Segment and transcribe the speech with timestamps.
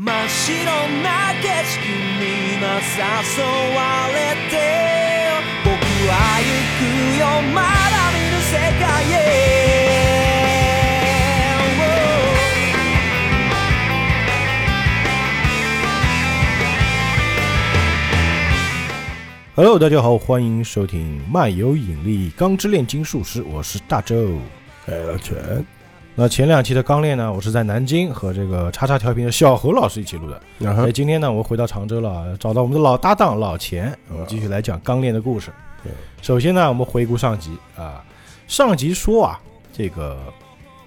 [0.00, 0.64] 真っ白
[1.02, 1.82] な景色
[2.20, 3.42] に今誘
[3.74, 4.14] われ
[4.48, 4.54] て
[5.64, 5.74] 僕
[6.08, 6.46] は行
[6.78, 6.80] く
[7.18, 7.66] よまだ
[8.14, 9.16] 見ぬ世界へ
[19.56, 24.38] Hello，大家好，欢迎收听漫游引力钢之炼金术师，我是大周。
[24.86, 25.66] 哎，老全，
[26.15, 30.39] 那前两期的钢炼呢，我是在南京和这个叉叉调频的小何老师一起录的。
[30.59, 35.51] 然后哎，今天呢，我回到常州了，找到我们的老搭档老钱，我们继续来讲钢炼的故事。
[35.83, 35.91] 对，
[36.21, 38.03] 首先呢，我们回顾上集啊，
[38.47, 39.39] 上集说啊，
[39.75, 40.19] 这个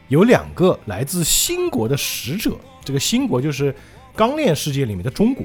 [0.06, 2.52] 有两个来自新国的使者，
[2.84, 3.74] 这个新国就是
[4.14, 5.44] 钢炼世界里面的中国。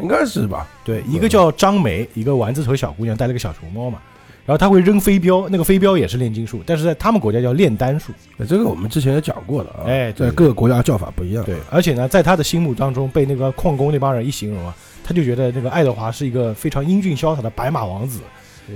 [0.00, 0.66] 应该是吧？
[0.82, 4.00] 对，一个叫张梅，一个丸子头小姑娘，带了个小熊猫嘛。
[4.44, 8.12] 然后他会扔飞镖，那个飞镖也是炼金术，但是在他们国家叫炼丹术。
[8.38, 9.86] 哎这个我们之前也讲过了啊。
[9.86, 11.44] 哎在各个国家叫法不一样。
[11.44, 14.74] 对，而且呢，在他的心目当中，被那个矿工那帮人一形容啊，
[15.04, 18.20] 他就觉得那个爱德华是一个非常英俊潇洒的白马王子，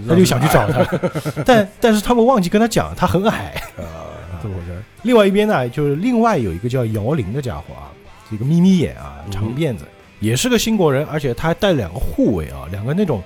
[0.09, 0.85] 他就想去找他。
[1.45, 3.61] 但但是他们忘记跟他讲，他很矮。
[3.77, 4.81] 啊，怎么回事？
[5.03, 7.91] 另外一边呢，就是另外有一个叫姚玲的家伙啊，
[8.31, 9.85] 这个眯眯眼啊，嗯长辫子，
[10.21, 13.23] 也是个新国人，而且他还带两个护卫啊，两个那种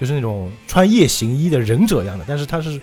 [0.00, 2.80] 就是那种穿夜行衣的忍者一样的，但是他是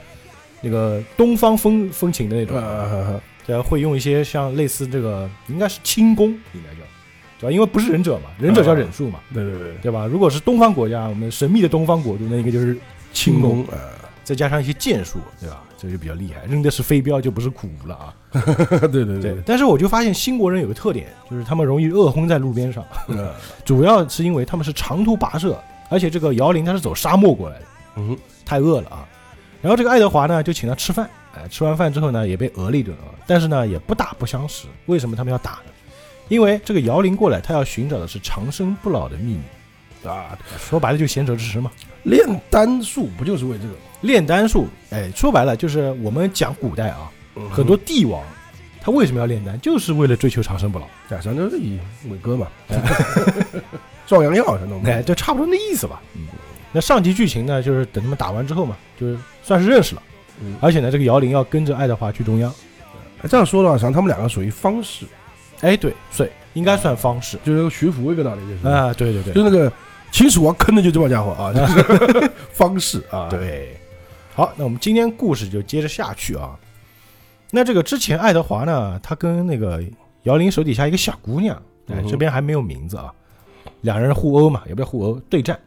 [0.62, 6.82] 那个东方风风情的那种，啊，对，会用一些像类似这个应该是轻功，应该叫，
[7.40, 7.52] 对吧？
[7.52, 10.06] 因为不是忍者嘛，忍者叫忍术嘛，对对对，对吧？
[10.06, 12.78] 如果是东方国家，我们神秘的东方国度，那应该就是
[13.12, 13.78] 轻功，呃，
[14.24, 15.64] 再加上一些剑术，对吧？
[15.80, 18.14] 这就比较厉害，扔的是飞镖，就不是苦无了啊。
[18.92, 23.30] 对对对，，但是我就发现新国人有个特点，就是他们容易饿昏在路边上，嗯
[23.64, 25.56] 主要是因为他们是长途跋涉，
[25.90, 29.08] 而且这个姚玲他是走沙漠过来的，嗯，太饿了啊。
[29.62, 34.68] 然后这个爱德华呢就请他吃饭，哎，吃完饭之后呢也被讹了一顿啊，但是呢也不打不相识。
[34.86, 35.72] 为什么他们要打呢？
[36.30, 41.72] 因为这个姚玲过来，他要寻找的是长生不老的秘密，啊，说白了就贤者之石嘛。
[42.04, 43.74] 炼丹术不就是为这个？
[44.02, 47.10] 炼丹术，哎，说白了就是我们讲古代啊，
[47.50, 48.24] 很多帝王
[48.80, 50.86] 他为什么要炼丹，就是为了追求长生不老。
[51.10, 52.48] 假山就是以伟哥嘛，
[54.08, 56.02] 壮阳药什么哎，就差不多那意思吧。
[56.16, 56.22] 嗯，
[56.72, 60.02] 那上集剧情呢，就是等他们打完之后嘛，就是算是认识了。
[60.42, 62.52] 嗯而且呢，这个姚玲要跟着爱德华去中央。
[63.22, 65.06] 哎这样说的话，实际上他们两个属于方式，
[65.62, 67.38] 哎，对，对，应该算方式。
[67.44, 69.72] 就是徐福一个道理，就是，啊，对对对，就是那个
[70.12, 73.76] 秦始皇坑的就这帮家伙啊，就是 方式啊，，对。
[74.36, 76.56] 好，那我们今天故事就接着下去啊。
[77.50, 79.84] 那这个之前爱德华呢，他跟那个
[80.24, 81.56] 姚玲手底下一个小姑娘，
[81.88, 83.12] 哎嗯，哼这边还没有名字啊，
[83.82, 85.60] 两人互殴嘛，也不叫互殴，对战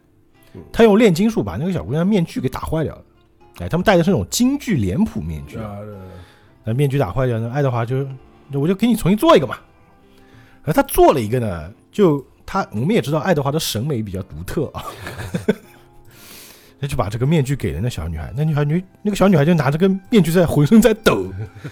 [0.53, 0.61] 嗯。
[0.71, 3.03] 他用炼金术把那个小姑娘面具给打坏掉了。
[3.59, 5.77] 哎，他们戴的是那种京剧脸谱面具啊。
[6.63, 8.07] 那面具打坏掉，那爱德华就，
[8.47, 9.57] 那我就给你重新做一个嘛。
[10.63, 14.85] 而他做了一个呢，就他我们也知道爱德华的审美比较独特啊，
[16.79, 21.25] 他就把这个面具给了那小女孩，那女孩女那个小女孩就拿着个面具在浑身在抖。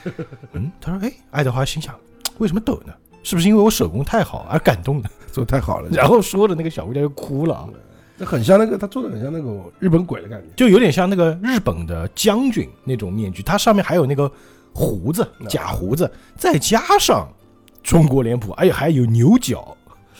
[0.54, 1.96] 嗯，他说，哎，爱德华心想，
[2.40, 2.94] 为什么抖呢？
[3.22, 5.10] 是不是因为我手工太好而感动的？
[5.32, 7.70] 做得太好了，然后说的那个小姑娘就哭了啊，
[8.18, 14.30] 这很像那个他做的很像那种日本鬼的感觉，就有点像那个日本的将军那种面具，它上面还有那个
[14.74, 17.28] 胡子，假胡子，再加上
[17.82, 19.76] 中国脸谱，哎呀，还有牛角，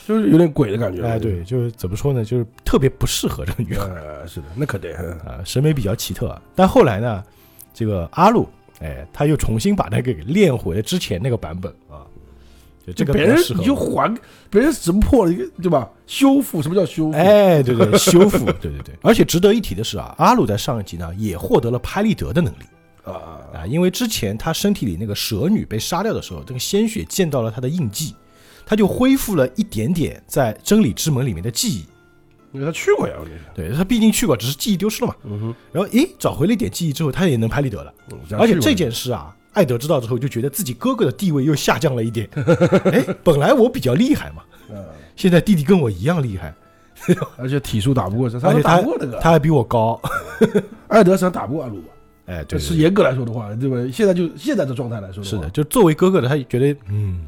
[0.08, 1.04] 就是有点鬼的感觉。
[1.06, 4.94] 哎，对，就是怎么说呢，就是特别不适合这个女孩呃，是的，那可得。
[4.94, 6.36] 嗯啊，审美比较奇特。
[6.56, 7.24] 但后来呢，
[7.74, 8.48] 这个阿路，
[8.80, 11.72] 哎，他又重新把那个给练回了之前那个版本
[12.94, 14.16] 这个别人你就还
[14.50, 15.90] 别人怎么破了一个对吧？
[16.08, 18.96] 修复，什么叫修复？，哎，对对，修复，对对对。
[19.02, 22.64] 而且值得一提的是啊，阿鲁在上一集呢也获得了拍立得的能力。
[23.04, 28.14] 啊，啊，因为之前他身体里那个蛇女被杀掉的时候，这个鲜血溅到了他的印记，
[28.66, 31.86] 他就恢复了一点点在真理之门里面的记忆。
[32.52, 33.46] 因为他去过呀，我跟你说。
[33.54, 35.16] 对他毕竟去过，只是记忆丢失了嘛。
[35.24, 37.94] 嗯哼，然后诶，找回了一点记忆之后，他也能拍立得了。
[38.38, 42.30] 而且这件事啊，艾德知道之后就觉得自己哥哥的地位又下降了一点。
[42.94, 44.42] 哎，本来我比较厉害嘛，
[44.74, 44.80] 啊，
[45.18, 46.54] 现在弟弟跟我一样厉害，
[47.36, 50.00] 而且体术打不过他，他而且他打不过那个他还比我高。
[50.88, 51.90] 艾德实际上打不过阿鲁吧？
[52.28, 53.76] 哎，对，是严格来说的话，对吧？
[53.92, 57.26] 现在就现在的状态来说话是的，就作为哥哥的，他觉得嗯，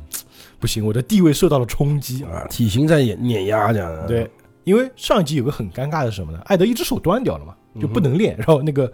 [0.57, 4.07] 不行，我的地位受到了冲击啊，体型在碾碾压这样。
[4.07, 4.29] 对，
[4.63, 6.39] 因为上一集有个很尴尬的是什么呢？
[6.45, 8.37] 艾德一只手断掉了嘛，就不能练。
[8.37, 8.89] 然后那个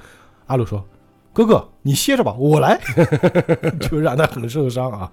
[0.45, 0.83] 阿鲁说
[1.37, 2.81] ：“哥哥，你歇着吧，我来。
[3.79, 5.11] ”就让他很受伤啊。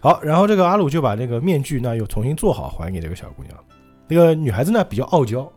[0.00, 3.58] 好，然后这个阿鲁就把这个面具呢又重新做好，还给这个小姑娘。
[4.06, 5.50] 那个女孩子呢比较傲娇，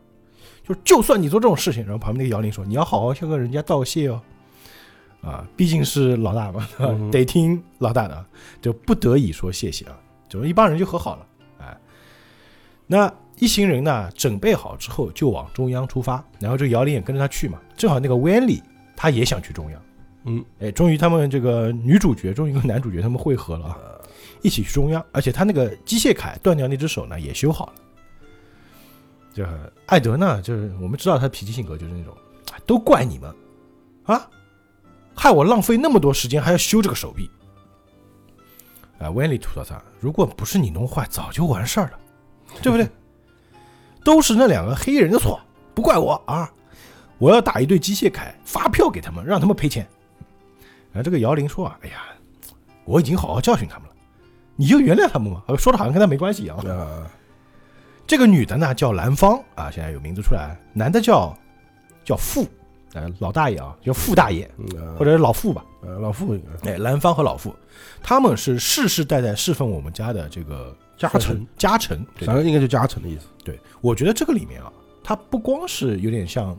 [0.68, 4.20] 就就算你做这种事情，然后旁边那个姚玲说：“你要好好向跟人家道谢哦。”
[5.22, 8.26] 啊，毕竟是老大嘛，嗯得听老大的，
[8.64, 9.96] 就不得已说谢谢啊。
[10.28, 11.28] 就一帮人就和好了，
[11.60, 11.78] 哎，
[12.88, 17.60] 那一行人呢，准备好之后就往中央出发，然后这个姚玲也跟着他去嘛。
[17.78, 18.62] 正好那个 Wendy
[18.96, 19.82] 他也想去中央，
[20.24, 23.78] 嗯，哎，终于他们这个女主角终于跟男主角他们会合了啊，
[24.42, 27.74] 一起去中央，而且他那个机械铠断掉那只手呢也修好了。
[29.34, 29.46] 这
[29.88, 32.16] 艾德呢，就是我们知道他脾气性格就是那种，
[32.54, 33.34] 哎都怪你们
[34.06, 34.30] 啊，
[35.14, 37.30] 害我浪费那么多时间还要修这个手臂。
[38.98, 42.00] 啊，温里吐槽他，如果不是你弄坏，早就完事儿了，
[42.62, 42.88] 对不对？
[44.06, 45.38] 都是那两个黑衣人的错，
[45.74, 46.50] 不怪我啊！
[47.18, 49.88] 我要打一对机械铠，发票给他们，让他们赔钱。
[50.92, 52.04] 然后这个姚玲说啊，哎呀，
[52.86, 53.96] 我已经好好教训他们了，
[54.56, 55.44] 你就原谅他们嘛。
[55.48, 56.58] 呃说的好像跟他没关系一样。
[56.60, 57.10] 啊，
[58.08, 61.38] 这个女的呢叫兰芳啊，现在有名字出来，男的叫
[62.04, 62.48] 叫傅，
[62.94, 64.50] 呃，老大爷啊，叫傅大爷
[64.98, 65.66] 或者是老傅吧。
[65.82, 67.56] 呃老傅应该哎，兰芳和老傅，
[68.02, 72.06] 他们是世世代代侍奉我们家的这个家臣，家臣。
[72.18, 73.28] 对反正应该就家臣的意思。
[73.44, 74.72] 对，我觉得这个里面啊，
[75.04, 76.58] 它不光是有点像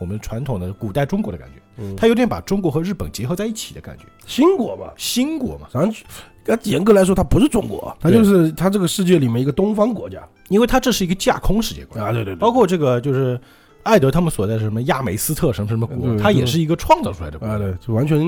[0.00, 4.04] 我们传统的古代中国的感觉，嗯，它有点把中国和日本结合在一起的感觉。
[4.26, 10.26] 新国嘛，新国嘛，反正严格来说，它不是中国，它就是它这个世界里面一个东方国家。
[10.48, 13.40] 因为它这是一个架空世界观，啊，对对对，包括这个就是
[13.84, 17.46] 艾德他们所在的什么亚美斯特什么什么国，对它也是一个创造出来的国。
[17.46, 18.18] 啊对，就完全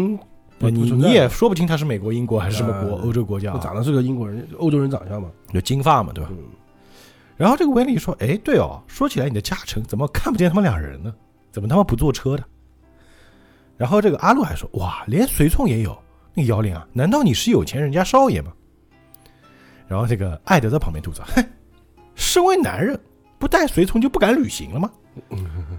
[0.58, 3.52] 你你也说不清他是美国、英国还是什么国，啊欧洲国家。
[3.58, 6.30] 长得是个英国人，欧洲人长相嘛，有金发嘛，对吧？
[6.30, 6.38] 嗯，
[7.36, 11.12] 然后这个威利说：“哎，对哦，说起来你的家臣怎么看不见他们俩人呢？
[11.52, 12.42] 怎么他妈不坐车的？”
[13.78, 15.96] 然后这个阿路还说：“哇，连随从也有。
[16.34, 18.52] 那个姚玲啊，难道你是有钱人家少爷吗？”
[19.86, 21.44] 然后这个艾德在旁边吐槽：“哼，
[22.14, 22.98] 身为男人，
[23.38, 24.90] 不带随从就不敢旅行了吗？”
[25.30, 25.78] 嗯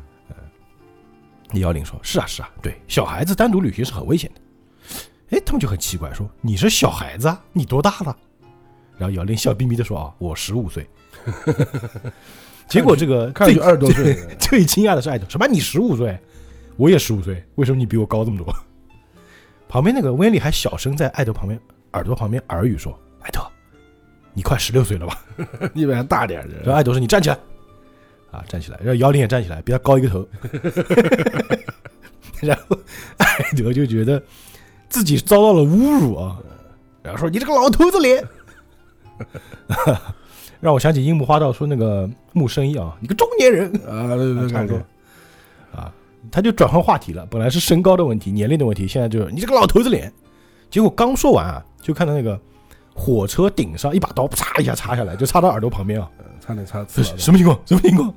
[1.54, 4.42] 姚玲说：“是啊，是啊，对，小孩子单独旅行是很危险的。”
[5.38, 7.44] 哎，他们就很奇怪，说：“你是小孩子啊？
[7.54, 8.18] 你多大了？”
[8.98, 10.88] 然后姚玲笑眯眯的说：“啊，我十五岁。”
[12.74, 15.48] 结果这个最看上去二十多岁， 最惊讶的是艾德，什么？
[15.48, 16.20] 你十五岁？
[16.76, 18.54] 我也十五岁，为什么你比我高这么多？
[19.70, 21.60] 旁边那个威利还小声在艾德旁边
[21.94, 23.40] 耳朵旁边耳语说：“艾德，
[24.34, 25.18] 你快十六岁了吧
[25.74, 27.38] 你比他大点？”然后人，艾德说：“你站起来。”
[28.32, 28.78] 啊，站起来。
[28.80, 30.28] 然后姚玲也站起来，比他高一个头。
[32.42, 32.78] 然后
[33.18, 34.22] 艾德就觉得
[34.90, 36.38] 自己遭到了侮辱啊，
[37.04, 38.24] 然后说：“你这个老头子脸。”
[40.64, 43.68] 让我想起樱木花道说那个木生一啊，你个中年人。
[43.86, 44.78] 啊，对对对，差不多
[45.76, 45.94] 啊
[46.32, 50.12] 他就转换话题了，本来是身高的问题、年龄的问题，现在就是你这个老头子脸。
[50.72, 52.40] 结果刚说完啊，就看到那个
[52.96, 57.60] 火车顶上一把刀，嚓一下插下来，就插到耳朵旁边啊，呃差点插刺了，什么情况？
[57.66, 58.08] 什么情况？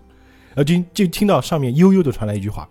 [0.54, 2.66] 然后就就听到上面悠悠的传来一句话：“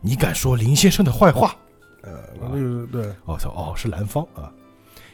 [0.00, 1.56] 你敢说林先生的坏话
[2.02, 4.48] 呃，那就是对，？”我操，哦，是蓝方啊！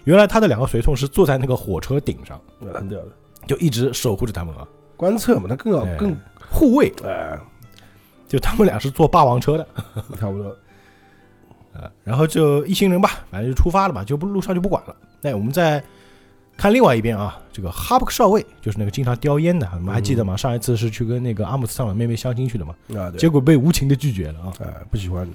[0.05, 2.39] 原来他的两个随从是坐在那个火车顶上，
[2.73, 3.09] 很屌的，
[3.47, 6.17] 就一直守护着他们啊，观测嘛，他更好哎更
[6.51, 6.93] 护卫。
[7.05, 7.39] 哎，
[8.29, 9.67] 就他们俩是坐霸王车的。
[10.19, 10.49] 差不多，
[11.73, 14.95] 啊，然后就一行人吧，反正就出发了吧，就不路上就不管了。
[15.21, 15.83] 那我们再
[16.57, 20.37] 看另外一边啊，这个哈布克少尉就是那个经常叼烟的，你们还记得吗？
[20.37, 24.53] 上一次是去跟那个阿姆斯特朗妹妹相亲去的嘛，啊，对，结果被无情的拒绝了啊。
[24.61, 25.29] 哎，不喜欢，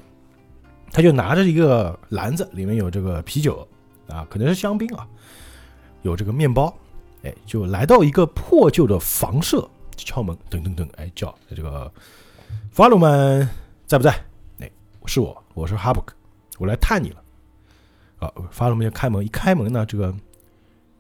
[0.92, 3.68] 他就拿着一个篮子，里面有这个啤酒
[4.08, 5.06] 啊，可能是香槟啊，
[6.04, 6.74] 有这个面包，
[7.24, 11.92] 哎，就来到一个破旧的房舍，敲门，噔噔噔，哎叫这个
[12.72, 13.48] 法鲁曼
[13.86, 14.12] 在不在？
[14.60, 14.72] 哎，
[15.06, 16.16] 是我，我是哈布克，
[16.58, 17.24] 我来探你了。
[18.20, 20.14] 啊，法鲁曼就开门，一开门呢，这个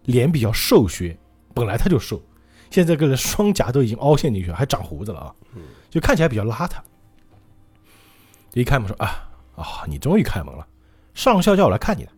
[0.03, 1.17] 脸比较瘦削，
[1.53, 2.21] 本来他就瘦，
[2.69, 5.35] 现在这个双颊都已经凹陷进去了，还长胡子了啊，
[5.89, 6.77] 就看起来比较邋遢。
[8.53, 10.67] 一开门说啊啊，你终于开门了，
[11.13, 12.11] 上校叫我来看你的，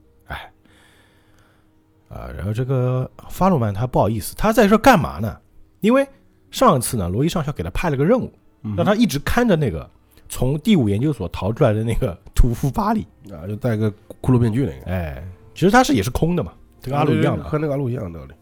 [2.11, 5.37] 啊，然后这个法鲁曼他不好意思，他在这干嘛呢？
[5.79, 6.05] 因为
[6.51, 8.31] 上一次呢，罗伊上校给他派了个任务，
[8.63, 9.89] 嗯让他一直看着那个
[10.27, 13.89] 从第五研究所逃出来的那个屠夫巴里，啊，就戴个
[14.21, 16.51] 骷髅面具那个，哎，其实他是也是空的嘛，
[16.81, 18.33] 跟阿鲁一样的啊，和那个阿鲁一样的道理，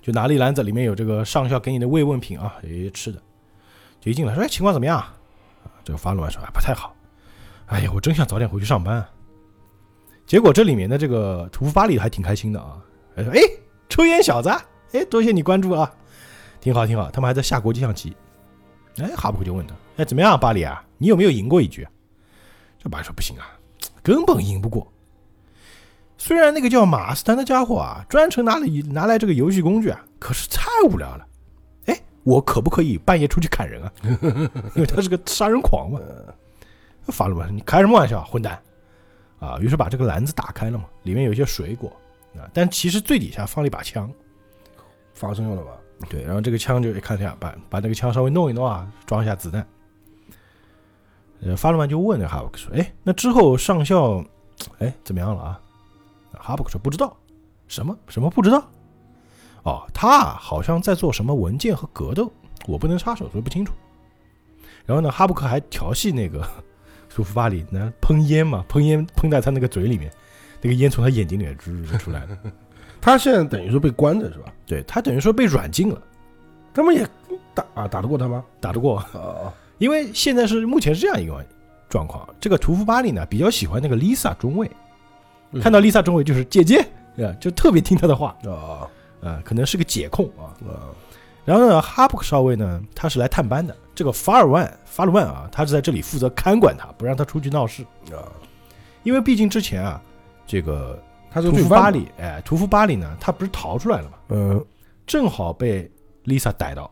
[0.00, 3.20] 就拿了一篮子，里面有这个上校给你的慰问品啊，有一些吃的，
[4.00, 5.14] 就一进来说，哎，情况怎么样啊？
[5.64, 6.94] 啊这个法鲁曼说，哎，不太好，
[7.66, 9.10] 哎呀，我真想早点回去上班啊。
[10.26, 12.76] 结果这里面的这个屠夫巴里还挺开心的啊，
[13.18, 13.40] 哎说，哎，
[13.88, 14.48] 抽烟小子，
[14.92, 15.92] 哎，多谢你关注啊，
[16.60, 18.16] 挺好挺好，他们还在下国际象棋。
[18.98, 21.86] 哎，哈布克就问他，哎，怎么样，巴里啊，你有没有赢过一局？
[22.80, 23.50] 这巴里说不行啊，
[24.02, 24.86] 根本赢不过。
[26.16, 31.26] 虽然那个叫马斯丹的家伙啊，专程拿了拿来这个游戏工具啊，可是太无聊了。
[31.86, 33.92] 哎，我可不可以半夜出去砍人啊？
[34.76, 36.00] 因为他是个杀人狂嘛。
[37.08, 38.60] 法鲁曼，你开什么玩笑，混蛋！
[39.38, 41.90] 啊，于是把这个篮子打开了嘛，里面有一些水果
[42.36, 44.10] 啊，但其实最底下放了一把枪。
[45.14, 45.72] 防身用的吧？
[46.08, 49.66] 对，然后这个枪就一看一下，把把那个枪稍微弄一弄啊，装一下子弹。
[51.40, 54.24] 呃，法鲁曼就问那哈布克说：“哎，那之后上校，
[54.78, 55.60] 哎怎么样了啊？”
[56.38, 57.16] 哈布克说：“不知道，
[57.66, 58.64] 什么什么不知道？
[59.64, 62.30] 哦，他啊好像在做什么文件和格斗，
[62.66, 63.72] 我不能插手，所以不清楚。”
[64.86, 66.48] 然后呢，哈布克还调戏那个
[67.08, 70.12] 舒夫巴里，那喷烟嘛，喷烟喷在他那个嘴里面，
[70.60, 72.38] 那个烟从他眼睛里面滋出来了。
[73.00, 74.52] 他现在等于说被关着是吧？
[74.66, 76.02] 对他等于说被软禁了，
[76.74, 77.06] 他们也
[77.54, 78.44] 打啊打得过他吗？
[78.60, 78.98] 打得过。
[79.12, 81.44] 哦，因为现在是目前是这样一个
[81.88, 84.70] 状况，这个屠夫巴里呢比较喜欢那个 Lisa 中尉，
[85.52, 86.80] 嗯看到 Lisa 中尉就是姐姐，
[87.18, 88.88] 啊，就特别听他的话，啊
[89.22, 90.50] 啊，可能是个解控啊。
[90.66, 90.90] 啊
[91.44, 98.28] 然后呢，哈布克少尉呢，他是来探班的，这个法尔万法鲁万啊，他是在这里负责看管他，不让他出去闹事，啊！
[99.02, 100.02] 因为毕竟之前啊，
[100.48, 101.00] 这个
[101.30, 104.66] 他是屠夫巴里，哎，屠夫巴里呢，他不是逃出来了吗，嗯。
[105.06, 105.90] 正好被
[106.24, 106.84] Lisa 逮到，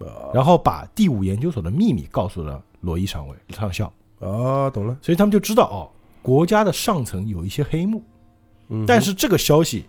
[0.00, 0.28] 啊。
[0.34, 3.86] 然后把第五研究所的秘密告诉了罗伊上尉上校。
[4.20, 4.96] 啊，懂了。
[5.00, 5.88] 所以他们就知道哦，
[6.22, 8.02] 国家的上层有一些黑幕，
[8.68, 9.84] 嗯但是这个消息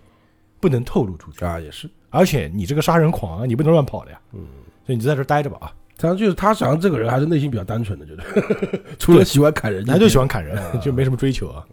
[0.60, 4.40] 不能透露出去，啊也是，而且你这个杀人狂啊，你不能乱跑的呀，嗯，
[4.86, 8.24] 所以你就在这儿待着吧啊，他就是他，实际上这个人还是内心比较单纯的，觉得
[8.98, 10.76] 除了喜欢砍人，他就喜欢砍人，啊。
[10.82, 11.66] 就没什么追求啊。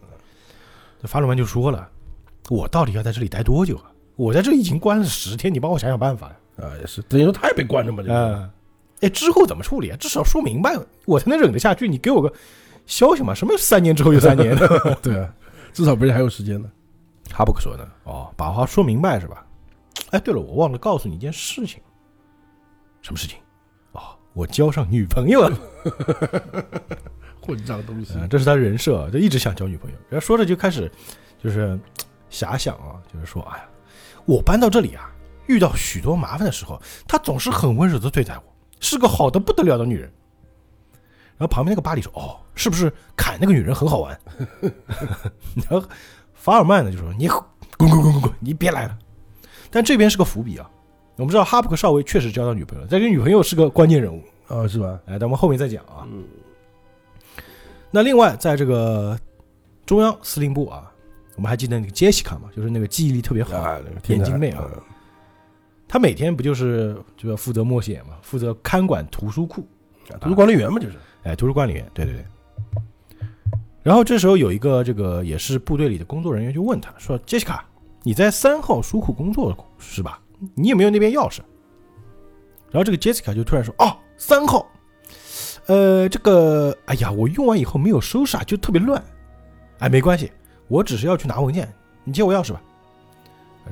[1.00, 1.88] 这法鲁曼就说了，
[2.48, 3.84] 我到底要在这里待多久啊？
[4.16, 6.36] 我在这里已经关了十天，你帮我想想办法呀。
[6.66, 8.50] 啊，也是等于说他也被关着嘛，这个嗯，
[9.00, 9.96] 哎，之后怎么处理啊？
[9.98, 10.76] 至少说明白，
[11.06, 11.88] 我才能忍得下去。
[11.88, 12.30] 你给我个
[12.84, 13.32] 消息嘛？
[13.32, 14.98] 什么三年之后又三年 的？
[15.00, 15.34] 对啊，
[15.72, 16.70] 至少不是还有时间呢。
[17.32, 19.46] 哈布克说呢，哦，把话说明白是吧？
[20.10, 21.80] 哎，对了，我忘了告诉你一件事情，
[23.00, 23.38] 什么事情？
[23.92, 24.02] 哦，
[24.34, 25.58] 我交上女朋友了。
[27.50, 29.96] 混账东西嗯，这是他人设，就一直想交女朋友。
[30.08, 30.90] 然后说着就开始，
[31.42, 31.78] 就是
[32.30, 33.64] 遐想啊，就是说，哎呀，
[34.24, 35.10] 我搬到这里啊，
[35.46, 38.42] 遇到许多麻烦的时候，她总是很温柔的对待我，
[38.80, 40.10] 是个好的不得了的女人。
[41.36, 44.18] 然后旁边那个巴里说：“哦，是不是砍那个女人很好玩？”
[45.56, 45.82] 然后
[46.34, 47.42] 法尔曼呢就说：“你滚
[47.78, 48.98] 滚滚滚滚，你别来了。”
[49.70, 50.70] 但这边是个伏笔啊，
[51.16, 54.22] 我们知道哈布克少尉确实交到女朋友了，但这女朋友是个关键人物。
[54.48, 55.00] 啊，是吧？
[55.06, 56.04] 哎，等我们后面再讲啊。
[56.12, 56.24] 嗯
[57.90, 59.18] 那另外，在这个
[59.84, 60.90] 中央司令部啊，
[61.36, 64.64] 我们还记得那个杰西卡嘛，就是那个记忆力特别好，啊，那个眼镜妹啊，
[65.88, 69.66] 她每天不就是就要负责默写嘛，负责看管图书库，
[70.10, 72.24] 嗯图书管理员嘛，就是哎，图书管理员，对对对。
[73.82, 77.66] 然后这时候有一个这个也是部队里的工作人员就问他说：“杰西卡，
[78.02, 80.20] 你在三号书库工作是吧？
[80.54, 81.40] 你有没有那边钥匙？”
[82.70, 84.70] 然后这个杰西卡就突然说：“哦，三号，
[85.70, 89.00] 呃，这个，哎呀，我用完以后没有收拾啊，就特别乱。
[89.78, 90.32] 哎，没关系，
[90.66, 91.72] 我只是要去拿文件，
[92.02, 92.60] 你借我钥匙吧。”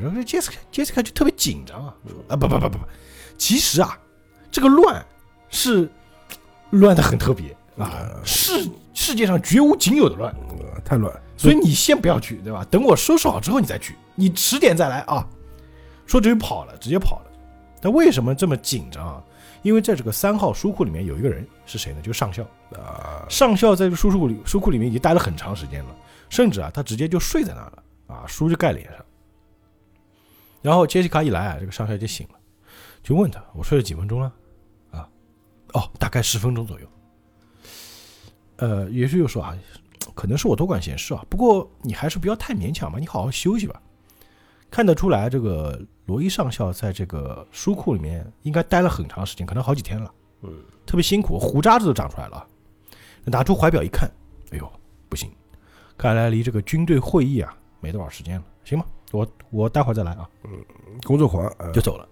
[0.00, 2.84] 然后这杰斯卡，杰斯卡就特别紧张啊，说：“啊，不不不不不，
[3.36, 3.98] 其实啊，
[4.48, 5.04] 这个乱
[5.50, 5.90] 是
[6.70, 10.32] 乱的很特别啊，世世界上绝无仅有的乱。”
[10.72, 12.64] 呃太乱，所以你先不要去，对吧？
[12.70, 15.26] 等我收拾好之后你再去，你迟点再来啊。
[16.06, 17.30] 说着就跑了，直接跑了。
[17.82, 19.22] 他为什么这么紧张啊？
[19.62, 22.00] 因为在这个三号书库里面有一个人是谁呢？
[22.00, 22.42] 就是上校。
[22.76, 25.96] 啊，上校在这个书库里书库里面已经待了很长时间了，
[26.28, 29.04] 甚至啊，他直接就睡在那儿了啊，书就盖脸上。
[30.60, 32.34] 然后杰西卡一来啊，这个上校就醒了，
[33.02, 34.32] 就问他：“我睡了几分钟了？”
[34.92, 35.08] 啊，
[35.72, 36.86] 哦，大概十分钟左右。
[38.56, 39.56] 呃，也许又说啊，
[40.14, 43.80] 可能是我多管闲事啊，不过你还是不要太勉强吧，你好好休息吧。
[44.70, 50.52] 看得出来，这个罗伊上校在这个书库里面应该待了很长时间，可能好几天了，嗯，
[50.86, 52.46] 特别辛苦，胡渣子都长出来了。
[53.24, 54.10] 拿出怀表一看，
[54.52, 54.72] 哎呦，
[55.08, 55.30] 不行，
[55.98, 58.86] 看来离这个军队会议啊没多少时间了，行吧？
[59.12, 60.28] 我我待会儿再来啊，
[61.04, 62.08] 工作狂啊，就走了。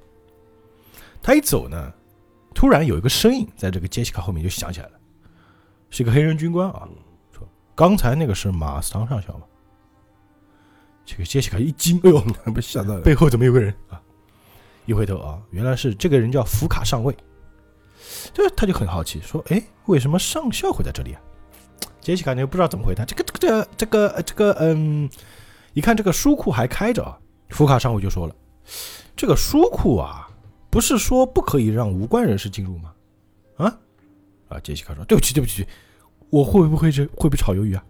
[1.22, 1.92] 他一走呢，
[2.54, 4.92] 突然有一个声音在这个杰西卡后面就响起来了，
[5.88, 6.88] 是一个黑人军官啊，
[7.32, 9.46] 说刚才那个是马斯唐上校吗？
[11.06, 12.20] 这个杰西卡一惊，哎呦，
[12.52, 13.00] 被吓到了。
[13.00, 14.02] 背后怎么有个人啊？
[14.84, 17.16] 一回头啊，原来是这个人叫福卡上尉。
[18.34, 21.20] 这他就很好奇，说：“哎，为什么上校会在这里啊？”
[22.00, 23.04] 杰西卡呢不知道怎么回答。
[23.04, 25.08] 这个这个这个呃这个嗯，
[25.75, 27.18] 一看这个书库还开着啊，
[27.50, 28.34] 福卡上尉就说了
[29.16, 30.28] ：“这个书库啊，
[30.70, 32.92] 不是说不可以让无关人士进入吗？”
[33.58, 33.78] 啊
[34.48, 34.60] 啊！
[34.60, 35.66] 杰西卡说：“对不起，对不起，
[36.30, 37.84] 我会不会这会不会炒鱿鱼啊？”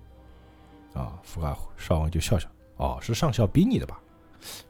[0.94, 2.48] 啊，福卡上尉就笑笑。
[2.76, 4.00] 哦，是上校逼你的吧？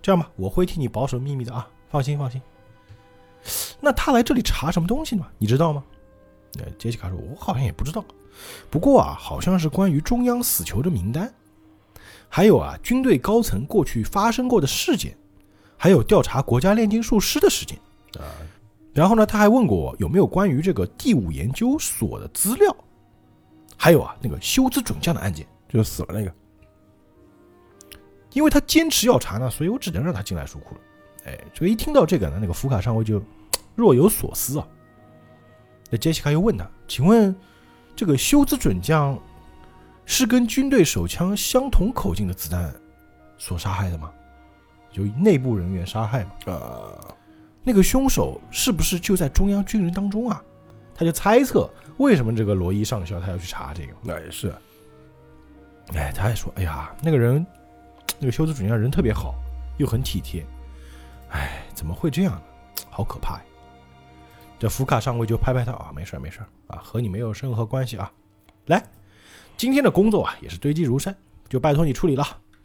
[0.01, 2.41] 这样吧，我会替你保守秘密的啊，放心放心。
[3.81, 5.27] 那他来这里查什么东西呢？
[5.39, 5.85] 你知道吗？
[6.59, 8.05] 呃，杰西卡说：“我好像也不知道，
[8.71, 11.31] 不过啊，好像是关于中央死囚的名单，
[12.29, 15.17] 还有啊，军队高层过去发生过的事件，
[15.77, 17.79] 还有调查国家炼金术师的事件。
[18.19, 18.25] 啊。
[18.95, 22.75] 然后呢，他还问过我有没有关于这个第五研究所的资料，
[23.77, 25.47] 还有啊那个修兹准将的案件。
[25.69, 26.33] 就是死了那个，
[28.37, 30.81] 因为他坚持要查呢，所以我只能让他进来书库了。
[31.25, 33.21] 哎，这个一听到这个呢，那个福卡上尉就
[33.75, 34.69] 若有所思啊。
[35.89, 37.35] 那杰西卡又问他：“请问
[37.97, 39.19] 这个休兹准将
[40.05, 42.71] 是跟军队手枪相同口径的子弹
[43.39, 44.13] 所杀害的吗？
[44.93, 46.53] 就内部人员杀害吗？
[46.53, 47.17] 啊，
[47.63, 50.43] 那个凶手是不是就在中央军人当中啊？”
[50.95, 53.95] 他就猜测为什么这个罗伊上校他要去查这个。
[54.03, 54.55] 那也是，
[55.95, 57.47] 哎，他还说：“哎呀，那个人，
[58.19, 59.35] 那个修兹准将人特别好，
[59.79, 60.45] 又很体贴。
[61.31, 62.43] 哎，怎么会这样呢？
[62.89, 63.43] 好可怕呀！”
[64.59, 68.11] 这福卡上尉就拍拍他啊，没事儿没事儿啊，和你没有任何关系啊。
[68.67, 68.83] 来，
[69.57, 71.15] 今天的工作啊也是堆积如山，
[71.49, 72.25] 就拜托你处理了，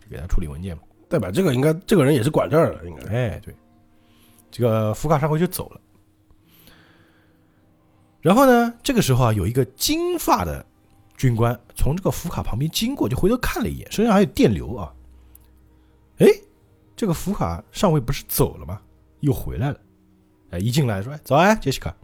[0.10, 0.84] 给他处理文件吧。
[1.10, 3.04] 代表这个应该这个人也是管这儿的，应该。
[3.14, 3.54] 哎，对，
[4.50, 5.82] 这个福卡上尉就走了。
[8.22, 10.66] 然后呢，这个时候啊，有一个金发的
[11.18, 14.94] 军官从这个福卡旁边经过，就回头看了一眼，身上还有电流啊。
[16.26, 16.28] 哎，
[16.96, 18.80] 这个福卡上尉不是走了吗？
[19.20, 19.78] 又回来了。
[20.52, 21.96] 哎，一进来说：“哎，早安，杰西卡。”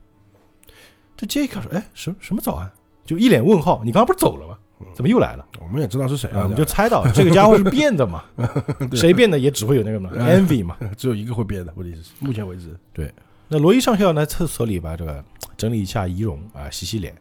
[1.16, 2.72] 这杰西卡说：“哎，什什么早安？”
[3.06, 3.82] 就一脸问号。
[3.84, 4.58] 你刚刚不是走了吗？
[4.94, 5.46] 怎么又来了？
[5.60, 8.24] 我们也知道是谁啊，啊，我们就猜到 这个家伙是变的嘛。
[8.94, 10.78] 谁变的也只会有那个嘛， envy 嘛。
[10.96, 13.12] 只有一个会变的，问题是目前为止，对
[13.48, 15.24] 那罗伊上校呢，厕所里吧这个
[15.56, 17.12] 整理一下仪容啊，洗洗脸，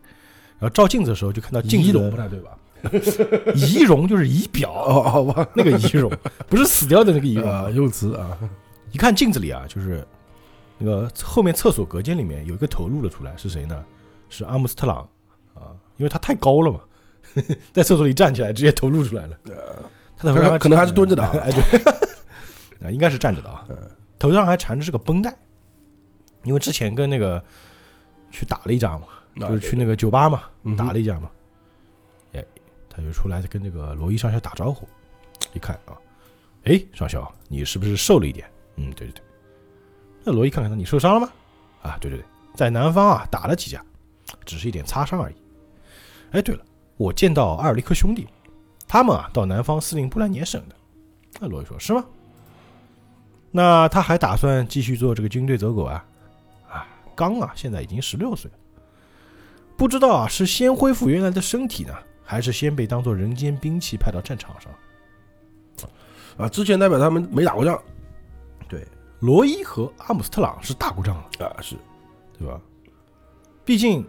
[0.58, 2.50] 然后照镜子的时候就看到镜子的仪容不太对吧？
[3.54, 6.10] 仪容就是仪表，哦，好吧，那个仪容
[6.48, 7.50] 不是死掉的那个仪容。
[7.50, 8.36] 啊，用词啊，
[8.92, 10.06] 一看镜子里啊，就是
[10.78, 13.84] 那个后面厕所隔间里面有一个头露了出来，是谁呢？
[14.28, 14.98] 是阿姆斯特朗
[15.54, 16.80] 啊，因为他太高了嘛，
[17.72, 19.36] 在厕所里站起来直接头露出来了。
[20.16, 21.30] 他的头上可能还是蹲着的啊。
[21.42, 23.64] 哎对，啊应该是站着的啊，
[24.18, 25.32] 头上还缠着这个绷带，
[26.42, 27.42] 因为之前跟那个
[28.30, 29.06] 去打了一架嘛，
[29.40, 30.42] 啊就是去那个酒吧嘛，
[30.76, 31.35] 打了一架嘛，哎，
[32.96, 34.88] 他就出来跟这个罗伊上校打招呼，
[35.52, 35.92] 一看啊，
[36.64, 38.50] 哎，上校，你是不是瘦了一点？
[38.76, 39.22] 嗯，对对对。
[40.24, 41.30] 那罗伊看看他，你受伤了吗？
[41.82, 43.84] 啊，对对对，在南方啊打了几架，
[44.46, 45.34] 只是一点擦伤而已。
[46.32, 46.64] 哎，对了，
[46.96, 48.26] 我见到阿尔利克兄弟，
[48.88, 50.74] 他们啊到南方司令布兰年省的。
[51.38, 52.04] 那罗伊说：“是吗？
[53.50, 56.04] 那他还打算继续做这个军队走狗啊？
[56.68, 58.56] 啊，刚啊，现在已经十六岁了，
[59.76, 61.94] 不知道啊是先恢复原来的身体呢，
[62.26, 64.70] 还是先被当做人间兵器派到战场上？
[66.36, 67.80] 啊，之前代表他们没打过仗
[68.68, 68.86] 对
[69.20, 71.76] 罗伊和阿姆斯特朗是打过仗的，啊，是
[72.38, 72.60] 对吧？
[73.64, 74.04] 毕竟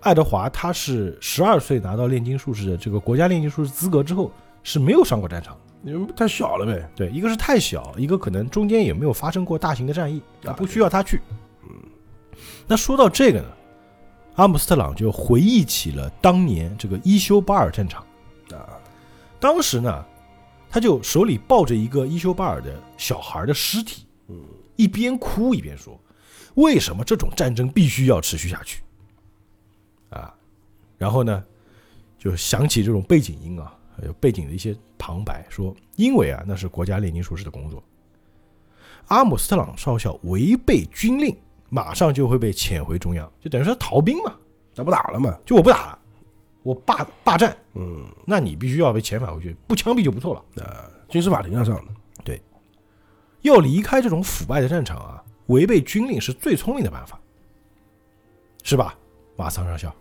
[0.00, 5.60] 爱德华他是十二岁拿到炼金术士的这个国家炼金术士资格之后是没有上过战场的。
[5.90, 11.20] 因为太小了呗，对，一个是太小，一个可能中间也没有发生过大型的战役，啊，不需要他去。
[11.62, 11.70] 嗯，
[12.66, 13.48] 那说到这个呢，
[14.36, 18.04] 阿姆斯特朗就回忆起了当年这个伊修巴尔战场。
[18.52, 18.78] 啊，
[19.40, 20.04] 当时呢，
[20.70, 24.40] 他就手里抱着一个伊修巴尔的小孩的尸体，嗯，
[24.76, 25.98] 一边哭一边说
[26.54, 28.82] ：“为什么这种战争必须要持续下去？”
[30.10, 30.32] 啊，
[30.96, 31.44] 然后呢，
[32.18, 37.82] 就想起这种背景音啊，还有背景的一些旁白，说因为啊，那是国家炼金术士的工作。
[39.08, 41.36] 阿姆斯特朗少校违背军令，
[41.68, 44.34] 马上就会被遣回中央，就等于说逃兵嘛，
[44.74, 45.98] 那不打了嘛，就我不打了，
[46.62, 50.44] 我霸霸占，嗯，那你必须要被遣返回去，不枪毙就不错了。
[50.56, 51.74] 呃，军事法庭上上
[52.24, 52.38] 的，
[53.42, 57.20] 要离开这种腐败的战场啊，违背军令是最聪明的办法，
[58.64, 58.96] 是吧，
[59.36, 59.94] 马桑上校？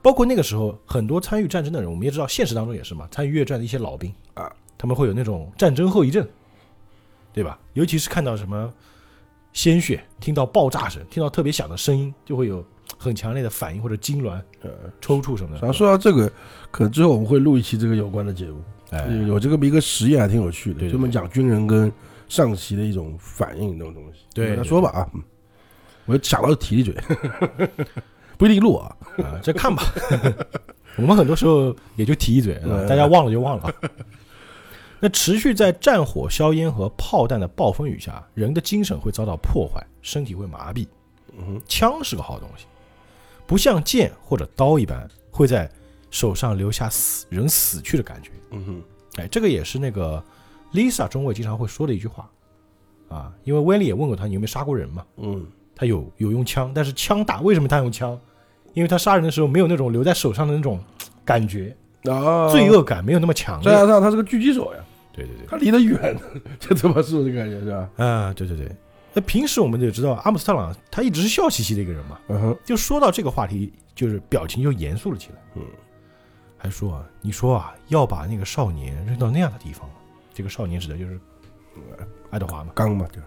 [0.00, 6.26] 包括那个时候很多参与战争的人，我们也知道，现实当中也是嘛，参与越战的一些老兵啊，他们会有那种战争后遗症，
[7.32, 7.58] 对吧？
[7.74, 8.72] 尤其是看到什么
[9.52, 12.64] 鲜血，听到爆炸声，听到特别响的声音，就会有
[12.98, 15.58] 很强烈的反应或者痉挛、呃，抽搐什么的。
[15.60, 16.30] 然后说到这个，
[16.70, 21.90] 可能之后我们会录一期这个有关的节目，哎，有这个一个实验还挺有趣的，专门讲军人跟
[22.28, 24.20] 上级的一种反应这种东西。
[24.34, 25.22] 对跟他说吧啊，嗯
[26.06, 26.94] 我想到提一嘴，
[28.36, 29.82] 不一定录啊，啊，这看吧。
[30.96, 33.74] 我们很多时候也就提一嘴， 嗯大家忘了就忘了。
[35.04, 40.86] 那持续在战火、硝烟和炮弹的暴风雨下，人的精神会遭到破坏，身体会麻痹。
[41.36, 42.66] 嗯哼，枪是个好东西，
[43.44, 45.68] 不像剑或者刀一般会在
[46.12, 48.30] 手上留下死人死去的感觉。
[48.52, 48.82] 嗯哼，
[49.20, 50.22] 哎，这个也是那个
[50.72, 52.30] Lisa 中尉经常会说的一句话
[53.08, 58.16] 啊，因为威利也问过他你有没有杀过人嘛，嗯，他有有用枪，但是枪打为什么他用枪？
[58.72, 60.78] 因为他杀人的时候没有那种留在手上的那种
[61.24, 63.68] 感觉，啊，罪恶感没有那么强烈。
[63.68, 64.80] 再加上他是个狙击手呀，
[65.12, 66.18] 对对对，他离得远，
[66.58, 67.90] 就怎么说的感觉是吧？
[67.96, 68.74] 啊，对对对，
[69.12, 75.36] 那平时我们就知道阿姆斯特朗他一直是笑嘻嘻的一个人嘛，嗯哼，就说到这个话题，就是表情就严肃了起来。
[75.56, 75.62] 嗯，
[76.56, 79.88] 还说啊，你说啊，要把那个少年扔到那样的地方？
[80.32, 81.20] 这个少年指的就是
[81.74, 82.72] 呃爱德华嘛。
[82.74, 83.22] 刚嘛，对，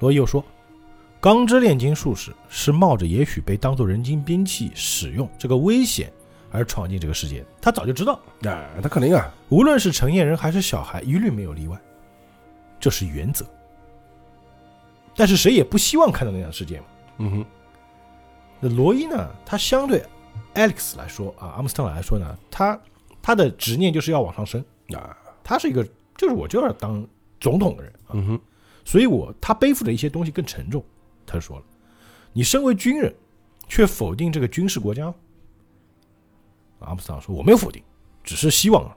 [0.00, 0.44] 罗伊又说，
[1.20, 6.12] 钢之炼金术士是冒着也许被当做人精兵器使用这个危险
[6.50, 7.44] 而闯进这个世界。
[7.60, 11.78] 他早就知道，啊，他肯定啊，无论是成年人还是小孩，一律没有例外，
[12.78, 13.44] 这是原则。
[15.14, 16.86] 但是谁也不希望看到那样的世界嘛。
[17.18, 17.46] 嗯哼，
[18.60, 19.30] 那罗伊呢？
[19.44, 20.04] 他相对
[20.54, 22.78] Alex 来说啊，阿姆斯特朗来说呢，他
[23.22, 24.62] 他的执念就是要往上升，
[24.94, 25.82] 啊，他是一个
[26.16, 27.06] 就是我就要当
[27.40, 28.40] 总统的人啊，嗯哼，
[28.84, 30.84] 所以我他背负的一些东西更沉重。
[31.24, 31.64] 他就说了，
[32.32, 33.14] 你身为军人，
[33.68, 35.14] 却否定这个军事国家吗？
[36.80, 37.82] 阿姆斯特朗说我没有否定，
[38.22, 38.96] 只是希望啊，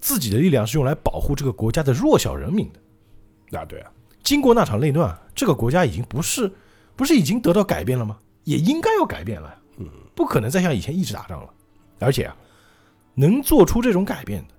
[0.00, 3.58] 自己的力量是用来保护这个国家的弱小人民的。
[3.58, 3.90] 啊，对啊，
[4.22, 6.50] 经过那场内乱啊，这个国家已经不是
[6.96, 8.18] 不是已经得到改变了吗？
[8.44, 11.50] 也应该要改变了，嗯，不可能再像以前一直打仗了。
[12.00, 12.36] 而且啊，
[13.14, 14.54] 能做出这种改变的，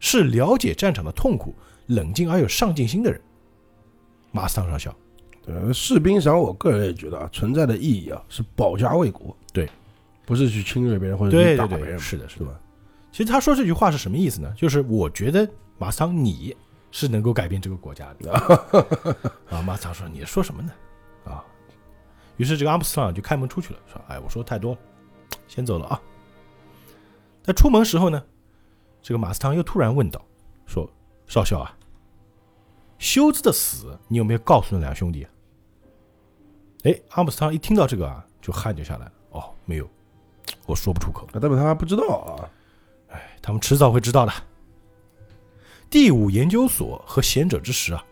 [0.00, 1.54] 是了解战场的痛苦、
[1.86, 3.20] 冷静而有上进心的人。
[4.32, 4.94] 马斯汤上校，
[5.46, 9.68] 呃，士兵赏，我个人也觉得啊，存在的意义啊是保家卫国，对，
[10.28, 12.44] 不是去侵略别人或者去打别人，是的，是的。
[12.44, 12.60] 是吧？
[13.10, 14.52] 其实他说这句话是什么意思呢？
[14.54, 16.54] 就是我觉得马斯汤你
[16.90, 18.30] 是能够改变这个国家的
[19.48, 19.62] 啊。
[19.62, 20.70] 马斯汤说：“你说什么呢？”
[21.24, 21.42] 啊，
[22.36, 24.78] 于是这个阿姆斯特朗就开门出去了，说：“哎，我说太多了，
[25.48, 25.98] 先走了啊。”
[27.42, 28.22] 在出门时候呢，
[29.00, 30.22] 这个马斯汤又突然问道
[30.68, 30.86] ：“说
[31.26, 31.74] 少校啊，
[32.98, 35.30] 休兹的死你有没有告诉那两兄弟啊？”
[36.84, 39.12] 哎，阿姆斯特朗一听到这个啊，就汗就下来了。
[39.30, 39.88] 哦，没有，
[40.66, 41.28] 我说不出口。
[41.32, 42.50] 那，代表他还不知道啊，
[43.10, 44.32] 哎他们迟早会知道的。
[45.90, 48.04] 第五研究所和贤者之石啊，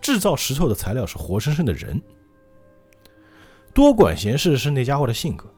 [0.00, 2.00] 制造石头的材料是活生生的人。
[3.72, 5.52] 多管闲事是那家伙的性格，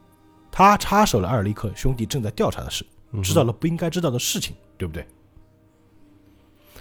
[0.51, 2.83] 他插手了艾尔利克兄弟正在调查的事，
[3.21, 5.05] 知道了不应该知道的事情，对不对？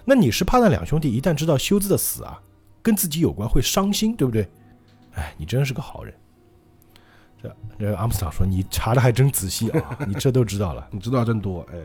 [0.02, 2.40] 那你是怕那两兄弟一旦知道修兹的死啊，
[2.80, 4.48] 跟自己有关会伤心，对不对？
[5.12, 6.14] 哎，你真是个好人。
[7.78, 10.86] 这这阿姆斯特朗说：“你查的还真仔细啊，你这都知道了。
[10.92, 11.78] ”你知道真多，哎，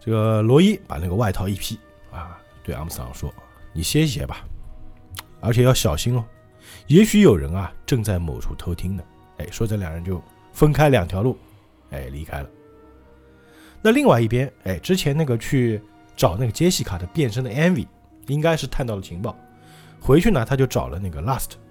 [0.00, 1.78] 这个罗伊把那个外套一披
[2.10, 3.32] 啊，对阿姆斯特朗说
[3.72, 4.44] ：“你歇一歇吧，
[5.40, 6.24] 而且要小心哦，
[6.86, 9.02] 也许有人啊正在某处偷听呢。”
[9.38, 11.36] 哎，说着两人就分开两条路，
[11.90, 12.48] 哎，离开了。
[13.82, 15.82] 那另外一边，哎，之前那个去
[16.14, 17.86] 找那个杰西卡的变身的 Envy，
[18.28, 19.36] 应该是探到了情报，
[20.00, 21.63] 回去呢他就找了那个 Last，哎，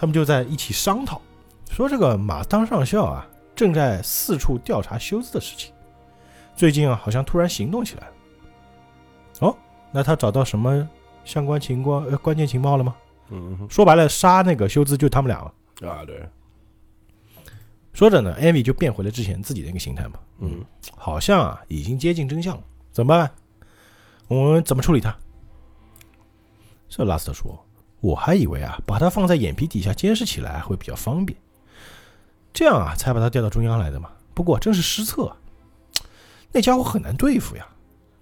[0.00, 1.20] 他们就在一起商讨，
[1.68, 5.74] 说这个马当上校啊正在四处调查休兹的事情。
[6.56, 8.12] 最近啊，好像突然行动起来了。
[9.40, 9.54] 哦，
[9.92, 10.88] 那他找到什么
[11.22, 12.96] 相关情况、呃关键情报了吗？
[13.28, 15.86] 嗯哼，说白了，杀那个休兹就他们俩了。
[15.86, 16.26] 啊，对，
[17.92, 20.14] 说着呢，艾米就变回了之前自己的那个形态嘛。
[20.38, 20.64] 嗯，
[20.96, 22.62] 好像啊，已经接近真相了。
[22.90, 23.30] 怎么办？
[24.28, 25.14] 我们怎么处理他？
[26.88, 27.62] 这拉斯特说
[28.00, 31.38] ：“我还以为啊，把他放在眼皮底下监视起来会比较方便，
[32.52, 34.10] 这样啊，才把他调到中央来的嘛。
[34.34, 35.36] 不过真是失策啊，
[36.52, 37.66] 那家伙很难对付呀。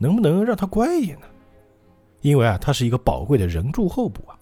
[0.00, 1.26] 能不能让他乖一点呢？
[2.20, 4.38] 因为啊，他是一个宝贵的人柱候补啊。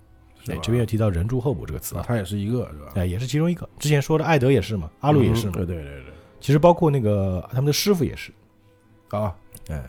[0.49, 2.92] 哎这边又提到人柱候补这个词啊，啊他也是一个是吧？
[2.94, 3.68] 哎，也是其中一个。
[3.79, 5.53] 之前说的艾德也是嘛，阿鲁也是嘛。
[5.57, 8.31] 嗯对对对对，其实包括那个他们的师傅也是。
[9.09, 9.35] 啊，
[9.68, 9.83] 哎，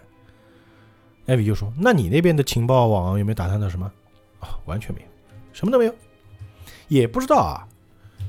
[1.26, 3.92] 艾比就说：“那你那边的情报网有没有打探到什么？”
[4.40, 5.08] 啊，完全没有，
[5.58, 5.96] 什么都没有，
[6.88, 7.66] 也不知道啊，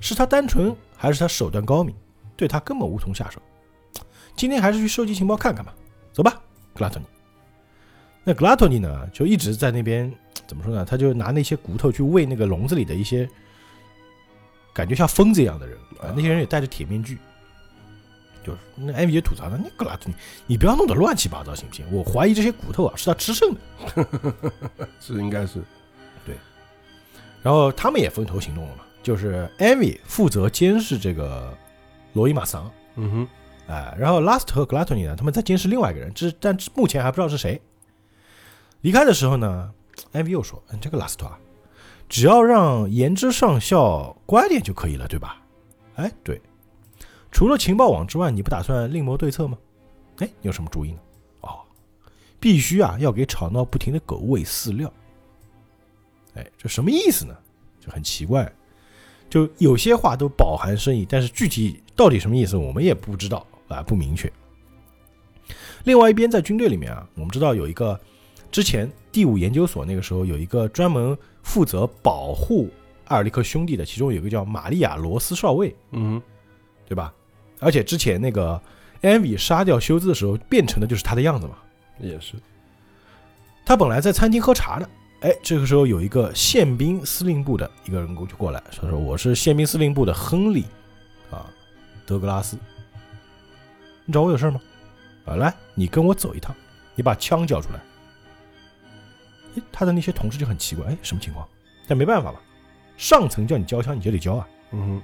[0.00, 1.94] 是他单纯还是他手段高明，
[2.38, 3.38] 对他根本无从下手。
[4.34, 5.74] 今天还是去收集情报看看吧。
[6.10, 6.40] 走吧，
[6.72, 7.04] 格拉托尼。
[8.24, 10.10] 那格拉托尼呢，就一直在那边
[10.46, 10.86] 怎么说呢？
[10.86, 13.28] 他就拿那些骨头去喂那个笼子里的一些
[14.72, 17.18] 感觉像疯子一样的人啊，那些人也戴着铁面具。
[18.42, 20.14] 就是那艾米就吐槽他：“你格拉托尼，
[20.46, 21.84] 你不要弄得乱七八糟行不行？
[21.92, 23.60] 我怀疑这些骨头啊是他吃剩的。
[24.98, 25.62] 是应该是，
[27.48, 31.56] 然后他们也分头行动了嘛，就是艾米负责监视这个
[32.12, 33.28] 罗伊马桑，嗯哼，
[33.72, 37.58] 哎，然后拉斯特和格拉托尼呢，他们在监视另外一个人，这但目前还不知道是谁。
[38.82, 39.72] 离开的时候呢，
[40.12, 41.38] 艾米又说：“嗯，这个拉斯特啊，
[42.06, 45.40] 只要让言之上校乖点就可以了，对吧？”
[45.96, 46.38] 哎，对。
[47.32, 49.56] 除了情报网之外，你不打算另谋对策吗？
[50.18, 50.98] 哎，你有什么主意呢？
[51.40, 51.60] 哦，
[52.38, 54.92] 必须啊，要给吵闹不停的狗喂饲料。
[56.38, 57.36] 哎，这什么意思呢？
[57.80, 58.50] 就很奇怪，
[59.28, 64.32] 就有些话都饱含深意，但是具体到底什么意思，我们也不知道啊，不明确。
[65.84, 67.98] 另外一边，在军队里面啊，我们知道有一个
[68.50, 72.68] 之前第五研究所那个时候有一个专门负责保护
[73.06, 76.20] 艾尔利克兄弟的，其中有一个叫玛利亚·罗斯少尉，嗯
[76.86, 77.12] 对吧？
[77.60, 78.60] 而且之前那个
[79.02, 81.56] 安比杀掉休兹的时候，变成的就是他的样子嘛。
[82.00, 82.34] 也是，
[83.64, 84.88] 他本来在餐厅喝茶呢，
[85.20, 90.64] 哎，这个时候有一个宪兵司令部的一个人就过来，说说我是宪兵司令部的亨利，
[91.30, 91.46] 啊，
[92.06, 92.56] 德格拉斯，
[94.04, 94.60] 你找我有事吗？
[95.24, 96.54] 啊，来，你跟我走一趟，
[96.94, 97.80] 你把枪交出来。
[99.56, 101.46] 哎，他的那些同事就很奇怪，哎，什么情况？
[101.88, 102.38] 但没办法嘛，
[102.96, 104.48] 上层叫你交枪，你就得交啊。
[104.70, 105.02] 嗯哼，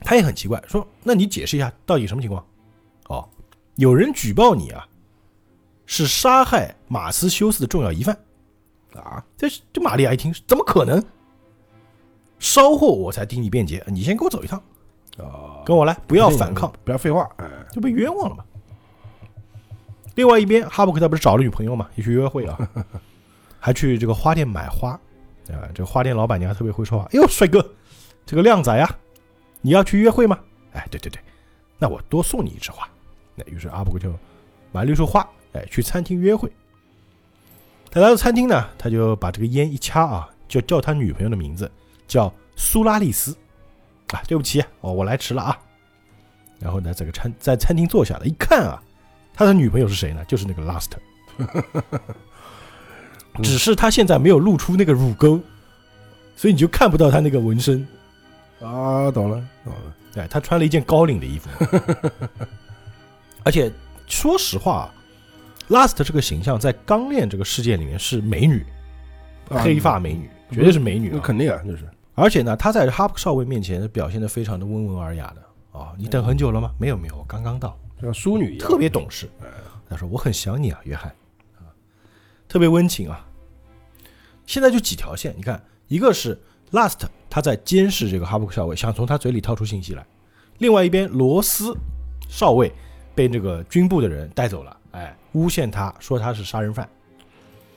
[0.00, 2.42] 他也很奇怪，说：“那你解释一下，到底什么情况？”
[3.08, 3.28] 哦，
[3.74, 4.88] 有人举报你啊，
[5.84, 8.16] 是杀害马斯修斯的重要疑犯
[8.98, 9.24] 啊！
[9.36, 11.02] 这这玛利亚一听，怎么可能？
[12.38, 14.58] 稍后我才听你辩解，你先跟我走一趟，
[15.18, 18.44] 啊，跟我来，不要反抗，，不要废话，哎，就被冤枉了嘛。
[20.14, 22.58] 另外一边，哈布克他不是找了女朋友嘛，也去约会啊，
[23.60, 24.90] 还去这个花店买花
[25.48, 25.68] 啊。
[25.74, 27.64] 这个花店老板娘特别会说话，哎呦，帅哥，
[28.24, 28.88] 这个靓仔呀，
[29.60, 30.38] 你要去约会吗？
[30.72, 31.20] 哎，对对对，
[31.78, 32.88] 那我多送你一枝花。
[33.34, 34.12] 那于是阿布克就
[34.72, 36.50] 买了一束花，哎，去餐厅约会。
[37.90, 41.70] 他来到餐厅呢，他就把这个烟一掐啊，就叫他女朋友的名字，
[42.06, 43.36] 叫苏拉丽丝。
[44.12, 45.56] 啊，对不起，哦，我来迟了啊。
[46.58, 48.82] 然后呢，这个餐在餐厅坐下了，一看啊，
[49.32, 50.24] 他的女朋友是谁呢？
[50.26, 50.90] 就是那个 Last，
[53.42, 55.40] 只是他现在没有露出那个乳沟，
[56.36, 57.86] 所以你就看不到他那个纹身。
[58.60, 61.48] 啊，懂了，懂了，哎，他穿了一件高领的衣服，
[63.44, 63.72] 而且
[64.08, 64.92] 说实话
[65.70, 68.62] ，Last 这个形象在钢炼这个世界里面是美女，
[69.48, 71.12] 啊黑发美女，绝对是美女、啊。
[71.14, 75.42] 那肯定啊，就是，而且呢，她在哈布少尉面前表现的非常的温文尔雅的。
[75.72, 76.72] 哦，你等很久了吗？
[76.78, 77.78] 没有没有，我刚刚到。
[78.00, 79.30] 像淑女一样，特别懂事。
[79.88, 81.10] 他说：“我很想你啊，约翰
[81.58, 81.66] 啊，
[82.48, 83.26] 特别温情啊。”
[84.46, 90.02] 现在就几条线，你看，一个是 Last 他在监视这个哈布克少尉，想从他嘴里套出信息来；
[90.58, 91.76] 另外一边，罗斯
[92.28, 92.72] 少尉
[93.14, 94.79] 被这个军部的人带走了，哎，
[95.32, 96.88] 诬陷他说他是杀人犯。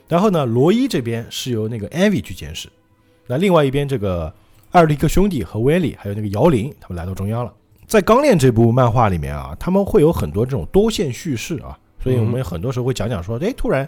[0.07, 2.69] 然后呢，罗伊这边是由那个 Envy 去监视，
[3.25, 4.31] 那另外一边这个
[4.71, 7.53] 艾尔利克兄弟和威利还有那个姚林，他们来到中央了。
[7.87, 13.87] 在《钢炼》这部漫画里面啊，他们会有很多这种多线叙事啊，所以我们很多时候会讲讲说，哎，突然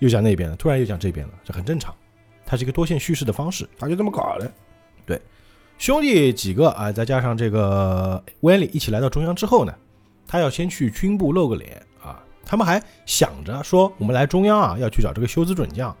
[0.00, 1.94] 又讲那边了，突然又讲这边了，这很正常，
[2.44, 3.66] 它是一个多线叙事的方式。
[3.78, 4.50] 他就这么搞的，
[5.06, 5.20] 对
[5.78, 9.72] 兄弟几个啊，再加上这个威利一起来到中央之后呢，
[10.26, 11.95] 他要先去军部露个脸啊。
[12.46, 15.94] 他们还想着说，我们来中央啊，要去找这个修兹准将，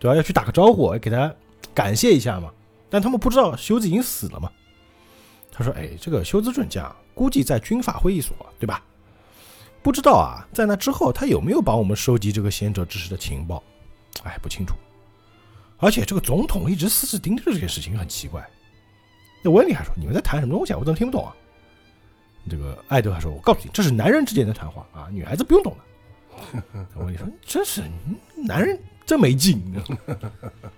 [0.00, 0.16] 对吧？
[0.16, 1.32] 要去打个招呼，给他
[1.72, 2.52] 感谢一下嘛。
[2.90, 4.50] 但他们不知道修兹已经死了嘛。
[5.52, 8.82] 他说：“哎，这个修兹准将估计在军法会议所，对吧？
[9.82, 13.62] 不知道啊，在那之后他有没有帮我们收集这个贤者之石的情报？
[14.24, 14.74] 哎，不清楚。
[15.78, 18.44] 而且这个总统一直死死盯着这件事情，很奇怪。
[19.42, 20.76] 那温里还说：“你们在谈什么东西啊？
[20.78, 21.34] 我怎么听不懂啊？”
[22.48, 26.62] 这个艾德还说：“我告诉你，这是男人之间的谈话啊，女孩子不用懂的。
[26.96, 27.82] ”我跟你说：“真是
[28.36, 29.60] 男人真没劲。”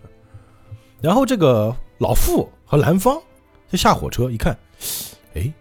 [1.00, 3.20] 然后这个老傅和兰芳
[3.70, 4.59] 就下火车一看，
[5.35, 5.52] 哎，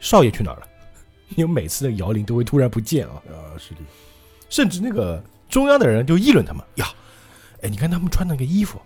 [0.00, 0.68] 少爷去哪儿了？
[1.36, 3.80] 因为每次的摇铃都会突然不见啊，啊，是的，
[4.48, 6.88] 甚至那个中央的人就议论他们呀，
[7.62, 8.80] 哎，你看他们穿那个衣服，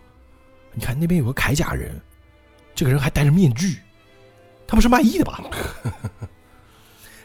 [0.72, 2.00] 你看那边有个铠甲人，
[2.74, 3.78] 这个人还戴着面具，
[4.72, 5.38] 他们是卖艺的吧？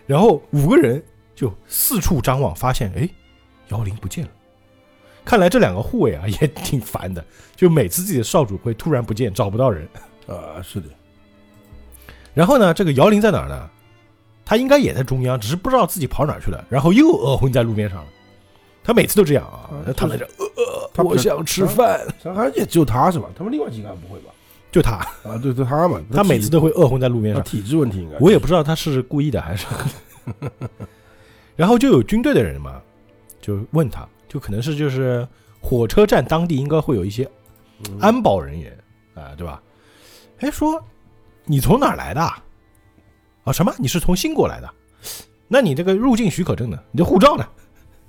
[0.05, 1.01] 然后五个人
[1.33, 3.07] 就四处张望，发现哎，
[3.69, 4.31] 摇铃不见了。
[5.23, 7.23] 看来这两个护卫啊也挺烦的，
[7.55, 9.87] 就每次自己的少主会突然不见，找不到人。
[10.27, 10.89] 啊，是的，
[12.33, 13.69] 然后呢，这个姚玲在哪儿呢？
[14.43, 18.09] 他应该也在中央，只是不知道自己跑哪儿去了，然后又饿昏在路边上了。
[18.83, 23.29] 他每次都这样啊他，躺在这，呃呃，我想吃饭，上海也只有他是吧？
[23.37, 24.33] 他们另外几个还不会吧？
[24.71, 27.41] 就他，啊，对对，他嘛，他每次都会饿昏在路面上。
[27.43, 29.65] 他体质问题应该，我也不知道他是故意的还是。
[31.55, 32.81] 然后就有军队的人嘛，
[33.41, 35.27] 就问他，就可能是就是
[35.59, 37.27] 火车站当地应该会有一些
[37.89, 38.77] 嗯安保人员
[39.15, 39.61] 啊、对吧？
[40.39, 40.79] 哎，说
[41.45, 42.43] 你从哪儿来的啊？
[43.45, 43.73] 啊，什么？
[43.79, 44.69] 你是从新国来的？
[45.47, 46.77] 那你这个入境许可证呢？
[46.91, 47.47] 你的护照呢？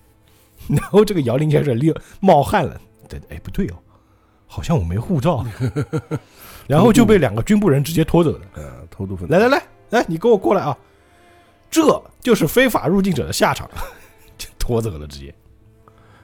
[0.69, 2.79] 然后这个姚林开始流冒汗了。
[3.09, 3.75] 对，哎，不对哦，
[4.49, 5.47] 好像我没护照。
[6.67, 8.41] 然后就被两个军部人直接拖走了。
[8.55, 10.77] 呃偷渡分子，来来来来，你跟我过来啊！
[11.71, 13.71] 这就是非法入境者的下场，
[14.37, 15.33] 就拖走了直接。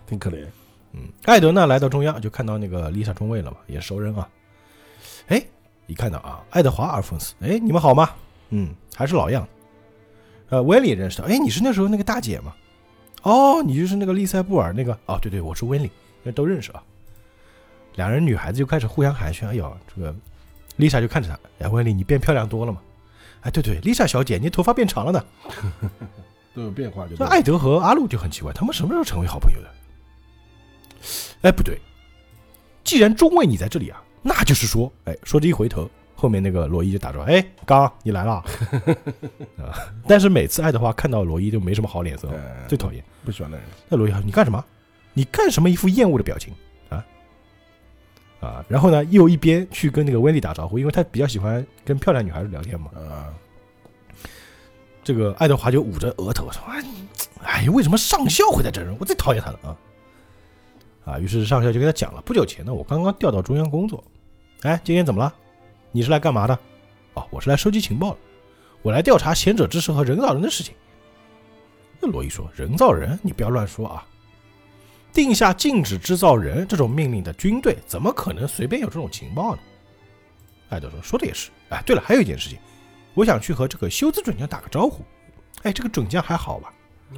[0.07, 0.45] 挺可怜，
[0.93, 4.29] 嗯，艾德呢来到中央就看到那个丽莎中尉了嘛，也熟人啊。
[5.29, 5.43] 哎，
[5.87, 8.11] 一看到啊，爱德华阿尔丰斯，哎，你们好吗？
[8.51, 9.47] 嗯，还是老样。
[10.51, 12.53] 呃，威利也认识到，哎，你是那时候那个大姐吗？
[13.23, 15.91] 哦，你就是那个利塞布尔那个，哦，对对，我是威利，
[16.35, 16.83] 都认识啊。
[17.94, 19.46] 两人女孩子就开始互相寒暄。
[19.48, 20.14] 哎呦，这个
[20.78, 22.80] Lisa 就看着他，哎，温丽，你变漂亮多了嘛？
[23.42, 25.24] 哎，对对，Lisa 小姐，你头发变长了呢。
[26.54, 29.68] 都有变化就那艾德和阿路就很奇怪，他们什么时候成为好朋友的？
[31.42, 31.80] 哎，不对，
[32.85, 38.44] 既然中尉你在这里啊，那就是说，哎，说着一回头，后面那个罗伊就打招呼，哎，刚你来了啊！
[40.07, 43.04] 但是每次爱德华看到罗伊就没什么好脸色，哎最讨厌。
[43.24, 44.64] 不喜欢的人，那罗伊说：“你干什么？
[45.12, 45.68] 你干什么？
[45.68, 46.54] 一副厌恶的表情
[48.44, 52.90] 啊啊！”然后呢，又一边去跟那个温蒂打招呼，因为他比较喜欢跟漂亮女孩子聊天嘛。
[52.94, 53.33] 啊，
[55.02, 57.09] 这个爱德华就捂着额头说：“哎，你
[57.42, 58.94] 哎，为什么上校会在这儿？
[59.00, 59.76] 我最讨厌他了啊！”
[61.04, 64.02] 啊，于是上校就跟他讲了：“不久前呢，我刚刚调到中央工作。
[64.62, 65.35] 哎，今天怎么了？
[65.92, 66.59] 你是来干嘛的？
[67.14, 68.18] 哦，我是来收集情报的。
[68.83, 70.74] 我来调查贤者之石和人造人的事情。”
[72.00, 74.07] 那罗伊说：“人造人，你不要乱说啊！
[75.14, 79.62] 定下禁止制造人这种命令的军队，怎么可能随便有这种情报呢？”
[80.68, 81.50] 艾德说：“说的也是。
[81.70, 82.59] 哎，对了，还有一件事情。”
[83.14, 85.05] 我想去和这个修兹准将打个招呼。
[85.62, 86.74] 哎，这个准将还好吧？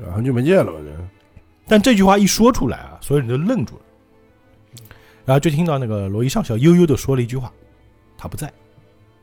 [0.07, 1.09] 啊很久没见了吧，这
[1.67, 3.83] 但这句话一说出来啊，所有人都愣住了。
[5.25, 7.51] 然后就听到那个罗伊上校悠悠的说了一句话
[8.19, 8.53] ：“他不在。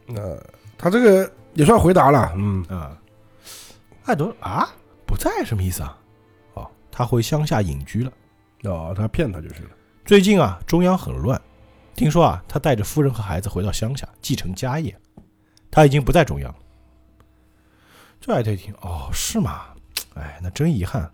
[0.08, 0.36] 那
[0.78, 2.98] 他这个也算回答了，嗯”啊，
[4.06, 4.68] 艾德啊，
[5.06, 5.98] 不在什么意思啊？
[6.56, 8.12] 哦，他回乡下隐居了。
[8.64, 9.70] 哦，他骗他就是了，
[10.06, 11.40] 最近啊，中央很乱，
[11.96, 14.98] 听说啊，他带着夫人和孩子回到乡下继承家业，
[15.70, 16.60] 他已经不在中央了。
[18.22, 19.66] 这艾特一听，哦，是吗？
[20.16, 21.12] 哎，那真遗憾。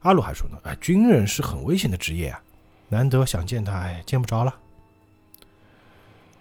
[0.00, 2.42] 阿鲁还说呢，哎，军人是很危险的职业啊，
[2.88, 4.52] 难得想见他，哎，见不着了。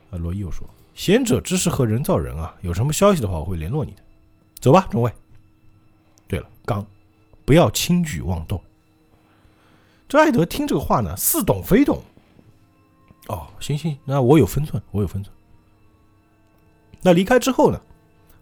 [0.10, 4.02] 啊，罗伊又说，贤者之石和人造人啊，有什么消息的话，我会联络你的。
[4.60, 5.12] 走吧，中尉。
[6.28, 6.84] 对了，刚，
[7.46, 8.60] 不要轻举妄动。
[10.08, 12.02] 这艾德听这个话呢，似懂非懂。
[13.28, 15.36] 哦，行行，那我有分寸，我有分寸。
[17.02, 17.82] 那离开之后呢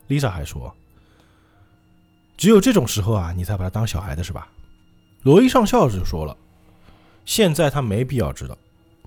[0.10, 0.76] ，Lisa 还说，
[2.36, 4.50] 只有这种时候啊，你才把他当小孩的是吧？
[5.22, 6.36] 罗伊上校就说了，
[7.26, 8.58] 现在他没必要知道。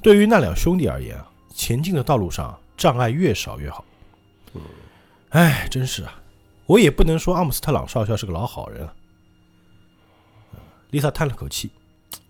[0.03, 3.85] 对于那两兄弟而言啊，前进的道路上障碍越少越好。
[5.31, 6.15] 哎，真是啊，
[6.65, 8.95] 我也不能说阿姆斯特朗少校是个老好人啊。
[10.91, 11.71] Lisa 叹了口气，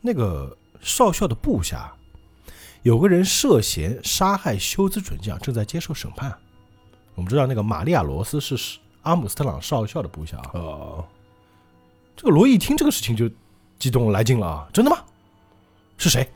[0.06, 1.92] 那个少校的部下
[2.84, 6.32] 有个人涉嫌杀害休兹准将，正在接受审判。
[7.16, 10.50] 我们知道那个玛利亚罗斯是阿姆斯特朗少校的部下啊。
[10.54, 11.04] 哦，
[12.14, 13.28] 这个罗伊一听这个事情就
[13.80, 14.68] 激动来劲了啊！
[14.72, 14.98] 真的吗？
[15.98, 16.30] 是谁？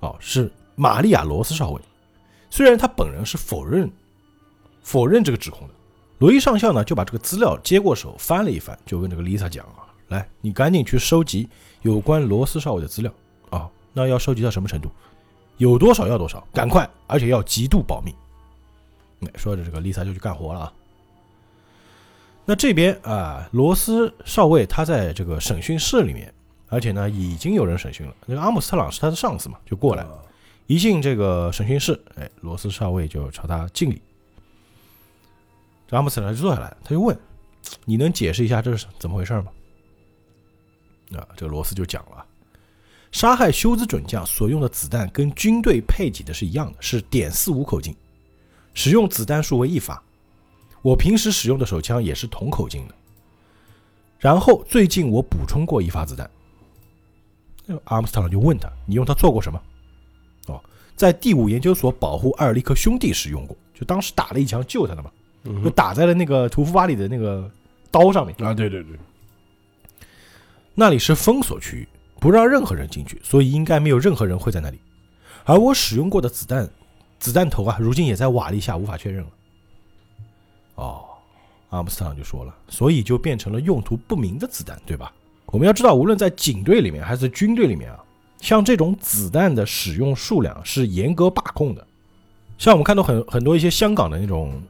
[0.00, 1.80] 哦，是玛利亚罗斯少尉。
[2.50, 3.88] 虽然他本人是否认
[4.82, 5.74] 否认这个指控的，
[6.18, 11.48] 罗伊上校呢就把这个资料接过手翻了一翻，就跟这个丽萨讲啊：“来，你赶紧去收集
[11.82, 13.12] 有关罗斯少尉的资料
[13.50, 13.68] 啊！
[13.92, 14.88] 那要收集到什么程度？
[15.58, 18.14] 有多少要多少，赶快，而且要极度保密。”
[19.26, 20.72] 哎说着，这个丽萨就去干活了啊。
[22.44, 26.32] 那这边啊，罗斯少尉他在这个审讯室里面，
[26.68, 28.14] 而且呢已经有人审讯了。
[28.26, 30.06] 那个阿姆斯特朗是他的上司嘛，就过来。
[30.66, 34.00] 一进这个审讯室，哎，罗斯少尉就朝他敬礼。
[35.86, 37.16] 这阿姆斯特朗就坐下来，他就问
[37.84, 39.46] ：“你能解释一下这是怎么回事吗？”
[41.18, 42.24] 啊，这个罗斯就讲了：
[43.12, 47.94] 杀害休兹准将所用的子弹跟军队配给的是一样的，是点四五口径，
[48.74, 50.02] 使用子弹数为一发。
[50.82, 52.94] 我平时使用的手枪也是同口径的。
[54.18, 56.28] 然后最近我补充过一发子弹。
[57.66, 59.60] 那阿姆斯特朗就问他：“你用它做过什么？”
[60.48, 60.62] 哦，
[60.94, 65.10] 在第五研究所保护艾尔利克兄弟时用过，就当时打了一枪救他的嘛，
[65.62, 67.50] 就打在了那个屠夫巴里的那个
[67.90, 68.36] 刀上面。
[68.46, 68.98] 啊，对对对，
[70.74, 74.78] 那里是封锁区域，不让任何人进去，所以应该没有任何人会在那里。
[75.44, 76.68] 而我使用过的子弹，
[77.18, 79.28] 子弹头啊，如今也在瓦砾下，无法确认了。
[80.74, 81.04] 哦，
[81.70, 85.12] 阿姆斯特朗就说了，所以就变成了用途不明的子弹，对吧？
[85.46, 88.02] 我们要知道，无论在警队里面还是军队里面啊，
[88.40, 91.86] 像这种子弹的使用数量是严格把控的。
[92.58, 94.60] 像我们看到很很多一些香港的那种，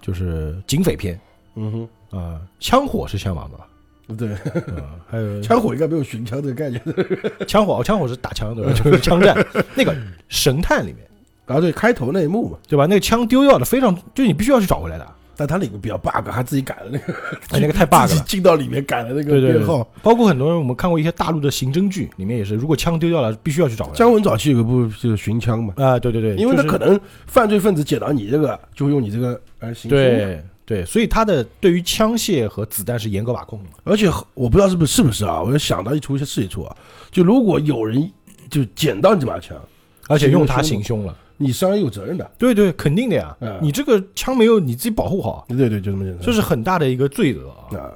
[0.00, 1.20] 就是警匪片
[1.56, 3.66] 嗯哼啊、枪火是向往的吧？
[4.10, 4.32] 哼，对，
[4.74, 6.82] 啊、还有 枪火应该没有寻枪这个概念
[7.48, 8.72] 枪火，哦，枪火是打枪对吧？
[8.76, 9.36] 就是枪战。
[9.74, 9.94] 那个
[10.28, 10.98] 神探里面
[11.46, 12.86] 啊，对，开头那一幕嘛，对吧？
[12.86, 15.06] 那个枪丢掉的非常，就你必须要去找回来的。
[15.36, 17.14] 但他那个比较 bug，他自己改了那个，
[17.48, 18.24] 哎，那个太 bug 自己了。
[18.26, 23.96] 进到里面改了那个对对对编号。，包括很多人我们看过一些大陆的刑侦剧，里面也是，如果枪丢掉了，必须要去找回来。
[23.96, 33.70] 姜文早期有个部就是寻枪嘛，啊，对对对，因为他就是可能犯罪分子捡到你这个，就会用你这个来行凶。，对对，所以他的对于枪械和子弹是严格把控的。
[33.82, 36.76] 而且我不知道是不是是不是啊，我就想到一出是一出啊，
[37.10, 38.08] 就如果有人
[38.48, 39.60] 就捡到你这把枪，
[40.06, 41.16] 而且用它行行凶了。
[41.38, 42.30] 你伤人有责任的。
[42.38, 43.58] 对对，肯定的呀嗯。
[43.60, 46.24] 你这个枪没有你自己保护好，对对，就这么简单。
[46.24, 47.76] 这是很大的一个罪恶啊。
[47.76, 47.90] 啊，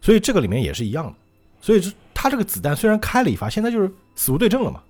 [0.00, 1.14] 所以这个里面也是一样的。
[1.60, 4.80] 所以这他这个子弹虽然开了一发，现在就是死无对证了嘛。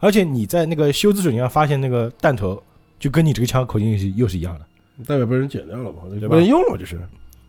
[0.00, 2.60] 而且你在那个修兹准上发现那个弹头，
[2.98, 4.66] 就跟你这个枪口径是又是一样的。
[5.06, 7.00] 代表被人剪掉了嘛，对吧被人用了就是。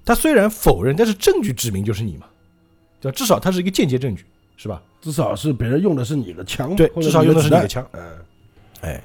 [0.04, 2.26] 他虽然否认，但是证据指明就是你嘛，
[3.00, 3.16] 对吧？
[3.16, 4.26] 至少它是一个间接证据，
[4.58, 4.82] 是吧？
[5.00, 7.86] 至少是别人用的是你的枪，对，至少用的是你的枪。
[7.94, 8.02] 嗯，
[8.82, 9.04] 哎，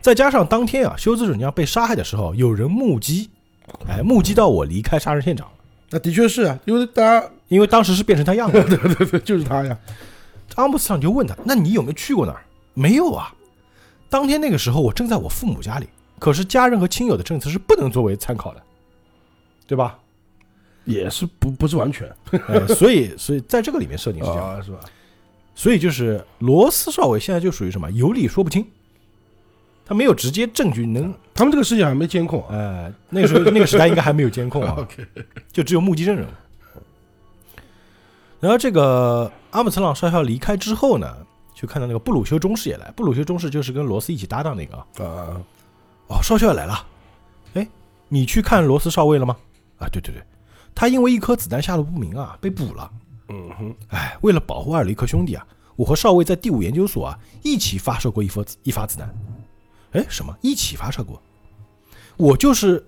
[0.00, 3.30] 再加上当天啊，修兹准将被杀害的时候，有人目击，
[3.88, 5.48] 哎，目击到我离开杀人现场，
[5.90, 8.60] 那的确是啊，因为大家因为当时是变成他样子。
[8.64, 9.78] 对对对，就是他呀。
[10.56, 12.42] 阿姆斯特朗就问他：“那你有没有去过那儿？”
[12.74, 13.32] 没有啊。
[14.10, 15.86] 当天那个时候，我正在我父母家里，
[16.22, 18.62] 可是家人和亲友的证词是不能作为参考的，
[19.66, 19.98] 对吧？
[20.84, 22.08] 也是不不是完全
[22.46, 24.78] 哎，所以，所以在这个里面设定是这样，啊，是吧？
[25.52, 28.64] 所以就是罗斯少尉现在就属于什么有理说不清，
[29.84, 32.48] 他没有直接证据能，他们这个世界还没监控啊。
[32.50, 34.86] 呃，那个时候 那个时代应该还没有监控啊，
[35.50, 36.24] 就只有目击证人。
[38.38, 41.16] 然后这个阿姆斯特朗少校离开之后呢，
[41.52, 42.92] 就看到那个布鲁修中士也来。
[42.92, 45.42] 布鲁修中士就是跟罗斯一起搭档那个啊。
[46.12, 46.86] 啊，哦，少校也来了。
[47.54, 47.66] 哎，
[48.08, 49.36] 你去看罗斯少尉了吗？
[49.78, 50.22] 啊，对对对，
[50.74, 52.90] 他因为一颗子弹下落不明啊，被捕了。
[53.28, 59.12] 嗯哼，哎，为了保护艾里克兄弟啊，我和少尉在第五研究所啊一起发射过一发子一发子弹。
[59.92, 60.36] 哎，什么？
[60.42, 61.20] 一起发射过？
[62.16, 62.84] 我就是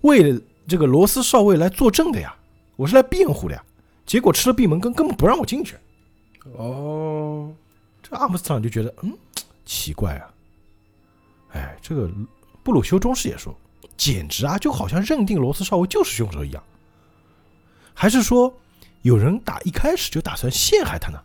[0.00, 2.34] 为了这个罗斯少尉来作证的呀，
[2.76, 3.62] 我是来辩护的呀。
[4.06, 5.76] 结果吃了闭门羹，根本不让我进去。
[6.56, 7.52] 哦，
[8.02, 9.12] 这阿姆斯特朗就觉得，嗯，
[9.64, 10.29] 奇怪啊。
[11.52, 12.10] 哎，这个
[12.62, 13.54] 布鲁修中士也说，
[13.96, 16.62] 简直啊，就好像认定罗斯少尉就是凶手一样。
[17.94, 18.52] 还是说，
[19.02, 21.20] 有人打一开始就打算陷害他呢？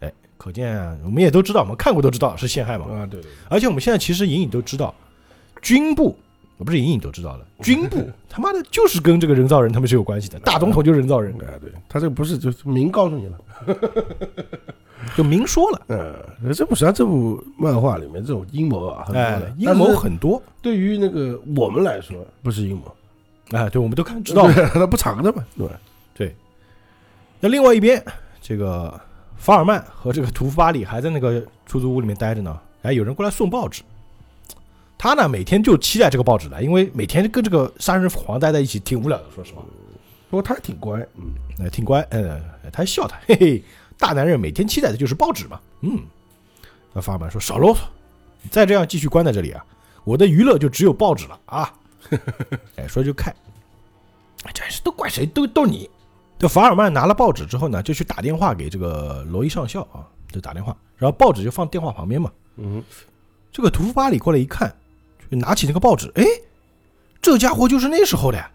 [0.00, 2.86] 哎，可见啊，我们也都知道，我们看过都知道是陷害嘛。
[2.86, 4.94] 啊，对对对，而且我们现在其实隐隐都知道，
[5.60, 6.16] 军部
[6.58, 13.38] 不是隐隐都知道了，军部 他妈的就是跟这个人造人他们是有关系的，大总统就是人造人， 哎对，他这个不是就是明告诉你了。
[15.16, 15.82] 就明说了。
[15.88, 20.42] 嗯，这部实际上这部漫画里面这种阴谋啊很多哎的，，阴谋很多。
[20.60, 22.94] 对于那个我们来说不是阴谋，
[23.50, 24.48] 哎，对，我们都看知道。
[24.74, 25.80] 那不藏着嘛，对吧？
[26.14, 26.36] 对，
[27.40, 28.02] 那另外一边，
[28.40, 29.00] 这个
[29.36, 32.58] 法尔曼和这个屠夫巴里还在那个出租屋里面待着呢。
[32.82, 33.82] 哎，有人过来送报纸，
[34.98, 39.62] 他呢每天就期待这个报纸来，因为每天跟这个杀人狂待在一起挺无聊的，说实话，
[40.30, 42.40] 不过他还挺乖，嗯，哎，挺乖，嗯，
[42.72, 43.64] 他还笑他，嘿嘿，
[44.02, 46.02] 大男人每天期待的就是报纸嘛，嗯。
[46.92, 47.78] 那法尔曼说少啰嗦，
[48.42, 49.64] 你再这样继续关在这里啊，
[50.02, 51.72] 我的娱乐就只有报纸了啊。
[52.74, 53.32] 哎，说就看，
[54.42, 55.88] 哎，真是都怪谁，都都你。
[56.36, 62.32] 这法尔曼拿了报纸之后呢，就去打电话给这个罗伊上校啊，就打电话，然后报纸就放电话旁边嘛。
[62.56, 62.82] 嗯，
[63.52, 64.74] 这个屠夫巴里过来一看，
[65.30, 66.24] 就拿起那个报纸，哎，
[67.20, 68.50] 这家伙就是那时候的呀。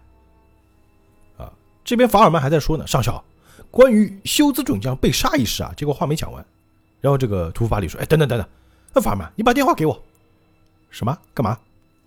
[1.38, 1.50] 啊，
[1.82, 3.24] 这边法尔曼还在说呢，上校，
[3.70, 6.44] 关于休兹准将被杀一事啊，结果话没讲完，
[7.00, 8.48] 然后这个屠夫巴里说，哎，等等等等，
[8.94, 10.02] 那法尔曼，你把电话给我，
[10.90, 11.16] 什么？
[11.34, 11.58] 干嘛？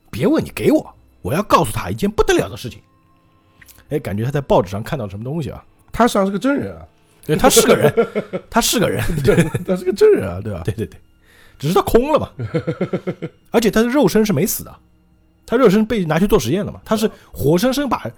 [0.10, 2.82] 别问，你给我，我要告诉他一件不得了的事情。
[3.90, 5.64] 哎，感觉他在报纸上看到了什么东西啊？
[5.92, 6.86] 他实际上是个真人啊，
[7.26, 7.94] 对，他是个人，
[8.50, 9.36] 他是个人， 对
[9.66, 10.62] 他是个真人啊，对吧？
[10.66, 11.00] 对对对，
[11.60, 12.30] 只是他空了嘛，
[13.52, 14.76] 而且他的肉身是没死的，
[15.46, 18.10] 他肉身被拿去做实验了嘛，他是活生生把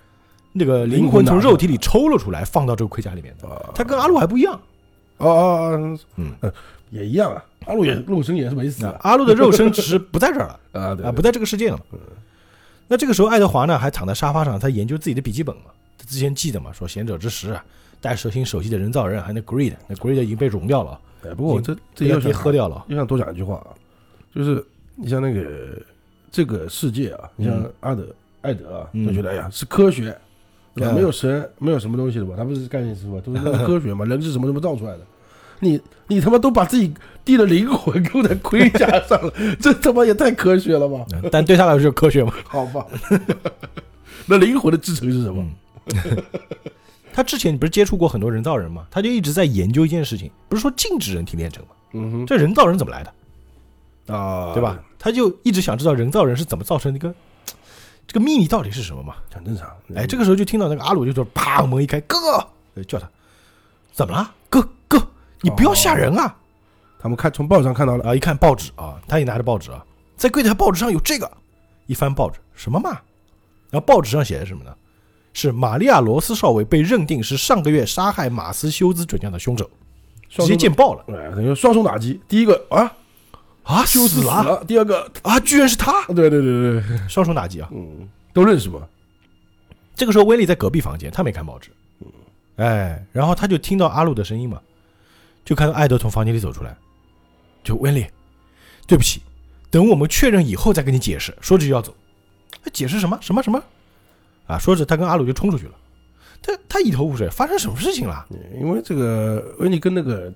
[0.54, 3.50] 那个灵魂从肉体里抽了出来，放到这个盔甲里面的。
[3.50, 4.54] 啊，他跟阿路还不一样，
[5.18, 6.32] 哦哦哦，嗯。
[6.40, 6.54] 呃，
[6.92, 10.60] 也一样啊，阿路也肉身也是没死啊的阿路的肉身只是不在这儿了。
[10.80, 11.06] 啊，对。
[11.06, 11.80] 啊，不在这个世界了。
[12.88, 15.64] 那这个时候，爱德华呢还躺在沙发上，他研究自己的笔记本嘛。
[15.98, 17.66] 他之前记得嘛，说贤者之石啊，
[18.00, 22.86] 带蛇形手系的人造人，还有那 Greed，那 Greed 已经被融掉了，哎，不过我这这又想爹喝掉了。
[22.90, 23.68] 又想多讲一句话啊，
[24.36, 24.64] 就是
[24.96, 25.82] 你像那个
[26.30, 28.06] 这个世界啊，你像阿德、
[28.42, 29.08] 艾德啊，嗯。
[29.08, 30.16] 就觉得哎呀是科学，
[30.76, 30.92] 对吧？
[30.92, 32.34] 嗯没有神，没有什么东西的吧？
[32.38, 35.00] 他不是概念词嘛，都是那个 科学嘛，人是什么什么造出来的。
[35.60, 36.94] 你你他妈都把自己
[37.24, 41.06] 弟的灵魂勾在盔甲上了，这他妈也太科学了吧？
[41.14, 42.34] 嗯但对他来说就科学嘛。
[42.46, 42.86] 好吧，
[44.28, 45.46] 那灵魂的制成是什么？
[47.14, 51.70] 他之前不是接触过很多人造人嘛，他就一直在研究一件事情，不是说禁止人体炼成嘛？
[51.94, 53.14] 嗯这人造人怎么来的，
[54.08, 54.80] 哼啊，对吧？？
[54.98, 57.14] 他就一直想知道人造人是怎么造成的一个
[58.08, 59.16] 这个秘密到底是什么嘛？
[59.34, 59.68] 很正常。
[59.96, 62.18] 哎，这个时候就听到那个阿鲁就说：“啪！”门一开，哥
[62.88, 63.10] 叫他，
[63.92, 64.34] 怎么了？
[64.50, 65.02] 哥哥，
[65.42, 66.36] 你不要吓人啊！
[67.00, 69.84] 他们看从报纸上看到了，啊，一看报纸啊，他也拿着报纸啊，
[70.16, 71.30] 在柜台报纸上有这个，
[71.86, 72.92] 一翻报纸，什么嘛？
[73.70, 74.74] 然后报纸上写的什么呢？
[75.34, 79.68] 是玛利亚罗斯少尉被认定是上个月杀害马斯修兹准将的凶手，
[80.30, 81.04] 直接见报了。
[81.08, 82.22] 哎，等于双重打击。
[82.28, 82.94] 第一个啊，
[83.64, 84.44] 啊，修斯死了。
[84.44, 87.70] 了，第二个，啊，居然是他，对对对对，双重打击啊！
[87.72, 88.88] 嗯，都认识吧，
[89.96, 91.70] 这个时候威利在隔壁房间，他没看报纸，
[92.02, 92.08] 嗯。
[92.58, 94.62] 哎，然后他就听到阿鲁的声音嘛，
[95.46, 96.76] 就看到艾德从房间里走出来，
[97.64, 98.06] 就威利，
[98.86, 99.22] 对不起，
[99.72, 101.34] 等我们确认以后再跟你解释。
[101.40, 101.96] 说着就要走，
[102.64, 103.18] 哎解释什么？
[103.22, 103.64] 什么什么？
[104.46, 105.74] 啊，说着他跟阿鲁就冲出去了，
[106.42, 108.28] 他他一头雾水，发生什么事情了？
[108.60, 110.32] 因为这个威利跟那个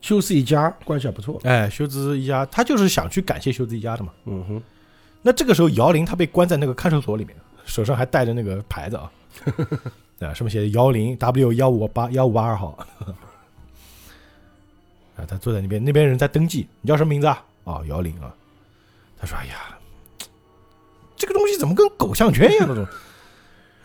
[0.00, 4.12] 休斯一家关系还不错，哎，修斯一家，他就是想去感谢修斯一家的嘛。
[4.24, 4.62] 嗯哼，
[5.22, 9.10] 那这个时候，姚玲她被关在那个看守所里面，手上还带着那个牌子啊，
[10.20, 12.78] 啊，上面写着姚玲 W 幺五八幺五八二号。
[15.16, 17.44] 啊，他坐在那边，那边人在登记，你叫什么名字啊？
[17.64, 18.34] 哦，姚玲啊。
[19.20, 19.78] 他说：“哎呀，
[21.14, 22.90] 这个东西怎么跟狗项圈一样的东西？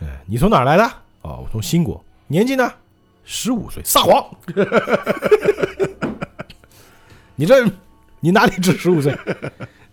[0.00, 0.84] 哎，你从哪儿来的？
[1.20, 2.02] 哦，我从新国。
[2.26, 2.72] 年纪呢？
[3.26, 3.82] 十五岁。
[3.84, 4.24] 撒谎！
[7.34, 7.62] 你这，
[8.20, 9.14] 你哪里只十五岁？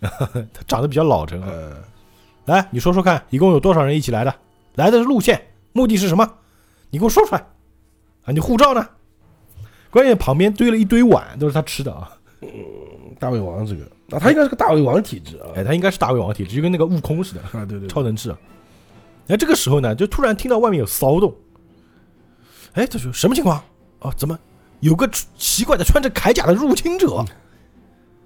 [0.00, 1.48] 他 长得比较老成啊。
[1.50, 1.76] 呃，
[2.46, 4.34] 来，你说说看，一共有多少人一起来的？
[4.76, 6.26] 来的路线，目的是什么？
[6.90, 7.40] 你给我说出来。
[8.24, 8.88] 啊，你护照呢？
[9.90, 12.10] 关键旁边堆了一堆碗，都是他吃的啊。
[13.18, 18.38] 大胃王这个，啊，他应该是个大胃王体质啊，哎，他应该是大胃王体质，就跟那个悟空似的，啊，对对，超能吃啊。
[19.28, 21.34] 哎，这个时候呢，就突然听到外面有骚动。
[22.74, 23.62] 哎，他说什么情况？
[24.00, 24.38] 哦，怎么
[24.80, 27.24] 有个奇怪的穿着铠甲的入侵者？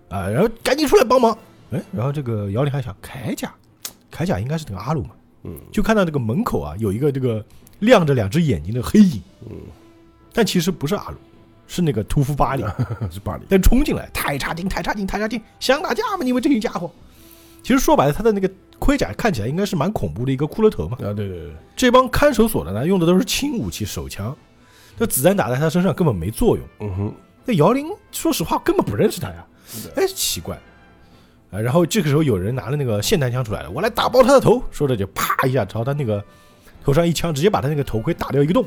[0.09, 1.36] 啊，然后赶紧出来帮忙。
[1.70, 3.53] 哎，然后这个姚玲还想铠甲，
[4.11, 5.11] 铠甲应该是那个阿鲁嘛。
[5.44, 7.44] 嗯，就看到这个门口啊有一个这个
[7.80, 9.22] 亮着两只眼睛的黑影。
[9.49, 9.57] 嗯，
[10.32, 11.16] 但其实不是阿鲁，
[11.66, 12.64] 是那个屠夫巴里。
[13.12, 16.24] 是巴里，但冲进来，太差劲，太差劲，太差劲，想打架吗？
[16.24, 16.90] 你们这群家伙！
[17.63, 20.97] 其实说白了，他的那个盔甲看起来应该是蛮恐怖的一个骷髅头嘛。
[21.01, 24.35] 啊，对对对，这帮看守所的呢，用的都是轻武器手枪，
[24.97, 26.67] 那子弹打在他身上根本没作用。
[26.81, 29.47] 嗯哼，那姚玲说实话根本不认识他呀，
[29.97, 30.59] 哎，奇怪。
[31.51, 34.63] 啊，然后这个时候有人拿了那个霰弹枪出来了，我来打爆他的头。
[34.71, 36.23] 说着就啪一下朝他那个
[36.85, 38.65] 头上一枪，直接把他那个头盔打掉一个洞，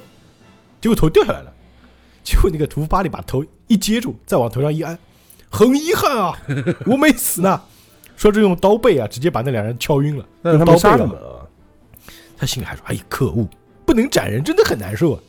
[0.79, 1.53] 结果头掉下来了。
[2.23, 4.97] 结果那个屠夫巴里把头一接住，再往头上一按，
[5.49, 6.37] 很遗憾啊，
[6.85, 7.61] 我没死呢。
[8.21, 10.23] 说着用刀背啊，直接把那两人敲晕了。
[10.43, 11.41] 用刀背了们杀他们啊，
[12.37, 13.49] 他心里还说：“哎，可恶，
[13.83, 15.19] 不能斩人，真的很难受啊。”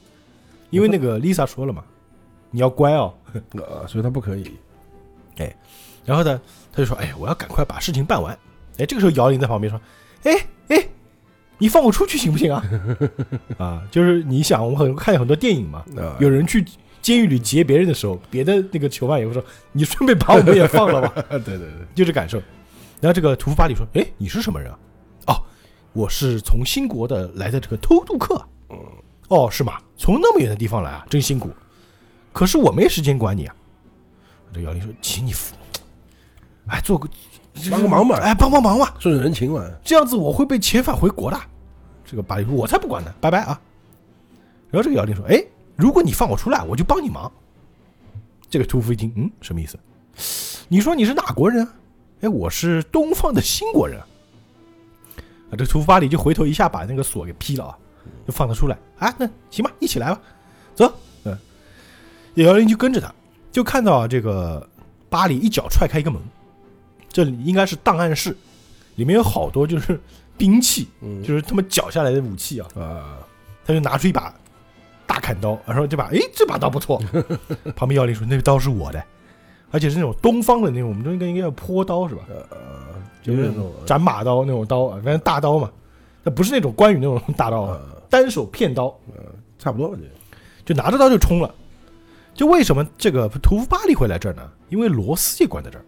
[0.69, 1.83] 因为那个 Lisa 说了嘛，
[2.51, 3.15] 你要乖哦。
[3.55, 4.45] 啊， 所以他不可以，
[5.39, 5.57] 哎
[6.05, 6.39] 然后呢，
[6.71, 8.39] 他就说：“哎，我要赶快把事情办完。”
[8.77, 9.81] 哎，这个时候姚玲在旁边说
[10.25, 10.87] ：“哎哎，
[11.57, 12.63] 你放我出去行不行啊？”
[13.57, 16.63] 啊，就是你想，我们很看很多电影嘛，啊，有人去
[17.01, 21.25] 监狱里劫别人的时候，别的那个囚犯也会说：“你顺便把我们也放了吧。
[21.31, 22.39] ”对对对，就这感受。
[23.03, 24.79] 然后这个屠夫巴里说：“哎，你是什么人啊？
[25.27, 25.43] 哦，
[25.93, 28.41] 我是从新国的来的这个偷渡客。
[28.71, 28.79] 嗯，
[29.27, 29.73] 哦，是吗？
[29.97, 31.51] 从那么远的地方来啊，真辛苦。
[32.33, 33.57] 可是我没时间管你啊。”
[34.55, 35.57] 这姚玲说：“请你扶，
[36.69, 37.09] 哎，做个
[37.69, 41.37] 帮个忙嘛哎，帮帮忙嘛，顺人情嘛，这样子我会被遣返回国的。”
[42.07, 43.61] 这个巴里说：“我才不管呢，拜拜啊。”
[44.71, 45.45] 然后这个姚玲说：“哎，
[45.75, 47.33] 如果你放我出来，我就帮你忙。”
[48.49, 49.77] 这个屠夫一听，嗯，什么意思？
[50.69, 51.75] 你说你是哪国人啊？
[52.23, 54.07] 哎，我是东方的新国人啊。
[55.51, 57.79] 啊，这屠夫巴里就回头一下把那个锁给劈了啊，
[58.27, 59.15] 就放他出来啊。
[59.19, 60.21] 那行吧，一起来吧，
[60.75, 60.93] 走。
[61.25, 61.37] 嗯，
[62.35, 63.13] 姚玲就跟着他，
[63.51, 64.67] 就看到啊，这个
[65.11, 66.23] 巴里一脚踹开一个门，
[67.09, 68.37] 这里应该是档案室，
[68.95, 70.01] 里面有好多就是
[70.39, 72.69] 兵器，嗯，就是他们缴下来的武器啊。
[72.77, 73.19] 啊，
[73.67, 74.33] 他就拿出一把
[75.07, 77.03] 大砍刀，然后这把，哎，这把刀不错。
[77.77, 79.05] 旁边姚玲说：“那个刀是我的，
[79.73, 82.23] 而且是那种东方的那种，我们都应该应该叫坡刀是吧？
[82.29, 82.37] 呃，
[83.23, 85.69] 就是那种斩马刀那种刀，反正大刀嘛。
[86.23, 87.77] 那不是那种关羽那种大刀
[88.09, 88.95] 单手片刀，
[89.59, 89.99] 差不多吧，
[90.65, 91.53] 就拿着刀就冲了。
[92.33, 94.43] 就为什么这个屠夫巴利会来这儿呢？
[94.69, 95.85] 因为罗斯也关在这儿，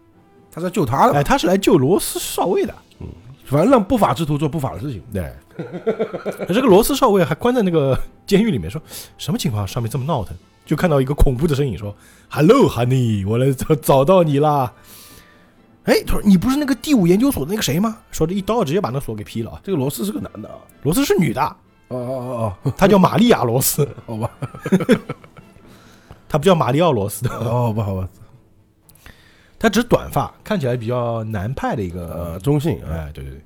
[0.51, 2.75] 他是要救他的，哎，他是来救罗斯少尉的。
[3.01, 3.07] 嗯
[3.47, 5.31] 反正让不法之徒做不法的事情，对，
[6.49, 8.81] 这个罗斯少尉还关在那个监狱里面，说
[9.19, 9.69] 什么情况？
[9.69, 11.95] 上面这么闹腾，就看到一个恐怖的身影说
[12.31, 14.73] ：“Hello, honey，我来找找到你啦。”
[15.85, 19.61] 哎，他说：“你不是那个第五研究所的那个谁吗？”说着一刀直接把那锁给劈了啊。
[19.63, 21.43] 这个罗斯是个男的啊，罗斯是女的，
[21.89, 24.31] 哦哦哦哦，他叫玛利亚·罗斯， 哦，好吧，
[26.27, 28.09] 他不叫马里奥·罗斯的，哦好吧好吧，
[29.59, 33.41] 他只是短发，看起来比较南派的一个呃，中性啊，哎，对对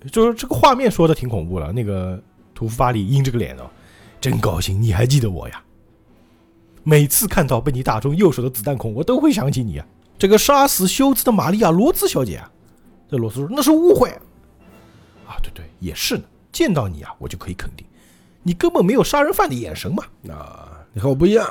[0.00, 1.72] 对，就是这个画面说的挺恐怖了。
[1.72, 2.22] 那个
[2.54, 3.62] 屠夫巴里阴着个脸哦，
[4.20, 5.62] 真高兴你还记得我呀！
[6.84, 9.86] 每次看到被你打中右手的子弹孔，我都会想起你啊。
[10.18, 12.50] 这个杀死休兹的玛利亚·罗兹小姐啊，
[13.08, 14.08] 这罗斯说那是误会
[15.26, 16.24] 啊，对对，也是呢。
[16.52, 17.86] 见到你啊，我就可以肯定，
[18.42, 20.04] 你根本没有杀人犯的眼神嘛。
[20.28, 21.46] 啊，你和我不一样，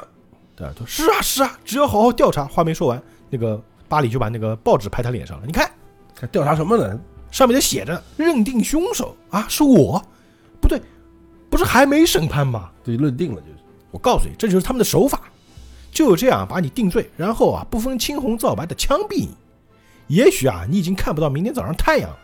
[0.55, 2.45] 对啊，他说是啊是啊，只要好好调查。
[2.45, 5.69] 话没说完，那个巴里就把那个报纸拍他脸上了，你看
[6.19, 6.99] 还调查什么呢？
[7.31, 10.01] 上面就写着认定凶手啊是我，
[10.59, 10.81] 不对，
[11.49, 12.69] 不是还没审判吗？
[12.83, 13.60] 对，认定了就是。
[13.91, 15.21] 我告诉你，这就是他们的手法，
[15.91, 19.35] 就这样把你定罪，然后啊不分青红皂白的枪毙你。
[20.07, 22.17] 也许啊你已经看不到明天早上太阳了。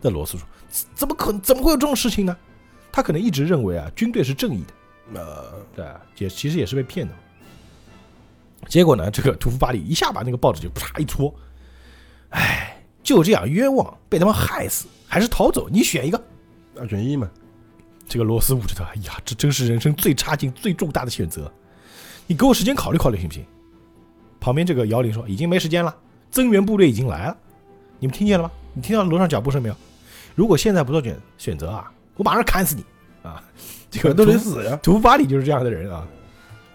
[0.00, 1.40] 这罗斯说：“怎怎么可能？
[1.40, 2.36] 怎么会有这种事情呢？”
[2.92, 4.62] 他可能一直认为啊军队是正义
[5.12, 7.12] 的，呃，对啊，也其实也是被骗的。
[8.68, 11.34] 结果呢，这个屠夫巴里一下把那个报纸就啪一戳，
[12.30, 15.68] 哎，就这样冤枉，被他们害死，还是逃走？
[15.68, 16.22] 你选一个。
[16.78, 17.28] 二选一嘛。
[18.08, 21.52] 这个罗斯捂着头，哎呀，这真是人生最差劲、最重大的选择。
[22.26, 23.44] 你给我时间考虑考虑，行不行？
[24.40, 25.94] 旁边这个姚玲说：“已经没时间了，
[26.30, 27.36] 增援部队已经来了。
[27.98, 28.50] 你们听见了吗？
[28.74, 29.76] 你听到楼上脚步声没有？
[30.34, 32.84] 如果现在不做选选择啊，我马上砍死你
[33.22, 33.42] 啊！”
[33.90, 34.78] 这个都得死呀。
[34.82, 36.06] 屠夫巴里就是这样的人啊，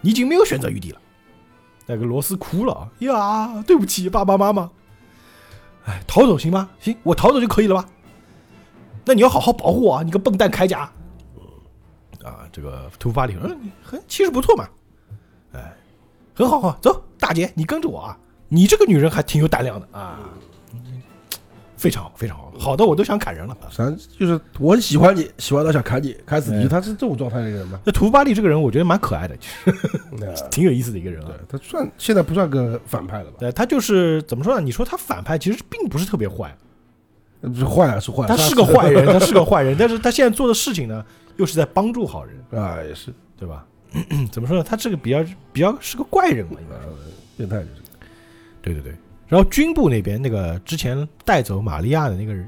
[0.01, 0.99] 你已经没有选择余地了。
[1.85, 4.69] 那个罗斯哭了啊呀，对不起，爸爸妈妈。
[5.85, 6.69] 哎，逃走行吗？
[6.79, 7.87] 行，我逃走就可以了吧？
[9.05, 10.91] 那你要好好保护我啊，你个笨蛋铠甲！
[12.23, 13.41] 啊，这个屠夫巴里说，
[13.83, 14.67] 很气势不错嘛，
[15.53, 15.73] 哎，
[16.33, 18.17] 很好好，走，大姐，你跟着我啊，
[18.47, 20.19] 你这个女人还挺有胆量的啊，
[21.75, 23.53] 非常好，非常好，好的我都想砍人了。
[23.61, 26.65] 啊咱就是我很喜欢你，喜欢到想砍你，砍死你。
[26.65, 27.79] 哎他是这种状态的一个人嘛？
[27.83, 29.75] 那图巴利这个人，我觉得蛮可爱的，其实
[30.51, 31.31] 挺有意思的一个人啊。
[31.49, 33.37] 他算现在不算个反派了吧？
[33.39, 34.61] 对，他就是怎么说呢？
[34.61, 36.55] 你说他反派，其实并不是特别坏，
[37.41, 38.27] 不是坏啊，是坏。
[38.27, 41.03] 他是个坏人， 他是个坏人，但是他现在做的事情呢，
[41.37, 43.65] 又是在帮助好人，啊，也是对吧？
[44.31, 44.63] 怎么说呢？
[44.63, 46.93] 他这个比较比较是个怪人嘛，应该说。
[47.37, 47.81] 变态，就是
[48.61, 48.95] 对对对。
[49.27, 52.47] 然后军部那边那个之前带走玛利亚的那个人，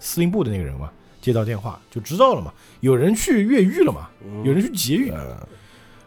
[0.00, 0.90] 司令部的那个人嘛，
[1.20, 4.08] 接到电话就知道了嘛，有人去越狱了嘛，
[4.44, 5.48] 有人去劫狱，呃，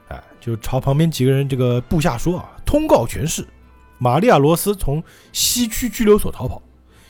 [0.09, 3.45] 哎，就朝旁边几个人这个部下说啊，通告全市，
[3.99, 6.61] 玛利亚罗斯从西区拘留所逃跑，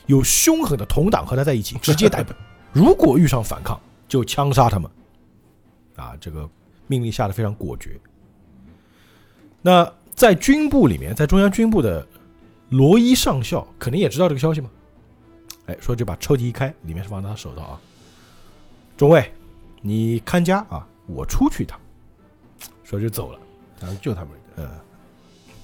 [0.06, 2.32] 有凶狠的同党和他在一起，直接逮捕。
[2.72, 3.80] 如果遇上反抗，
[4.12, 4.90] 就枪杀他们。
[5.96, 6.46] 啊，这个
[6.86, 7.98] 命令下的非常果决。
[9.62, 12.06] 那在军部里面，在中央军部的
[12.68, 14.68] 罗伊上校可能也知道这个消息吗？
[15.64, 17.80] 哎，说就把抽屉一开，里面是放他手套啊。
[18.98, 19.32] 中尉，
[19.80, 21.80] 你看家啊，我出去一趟。
[22.84, 23.38] 说就走了。
[23.80, 24.62] 然后救他们一个。
[24.62, 24.78] 呃，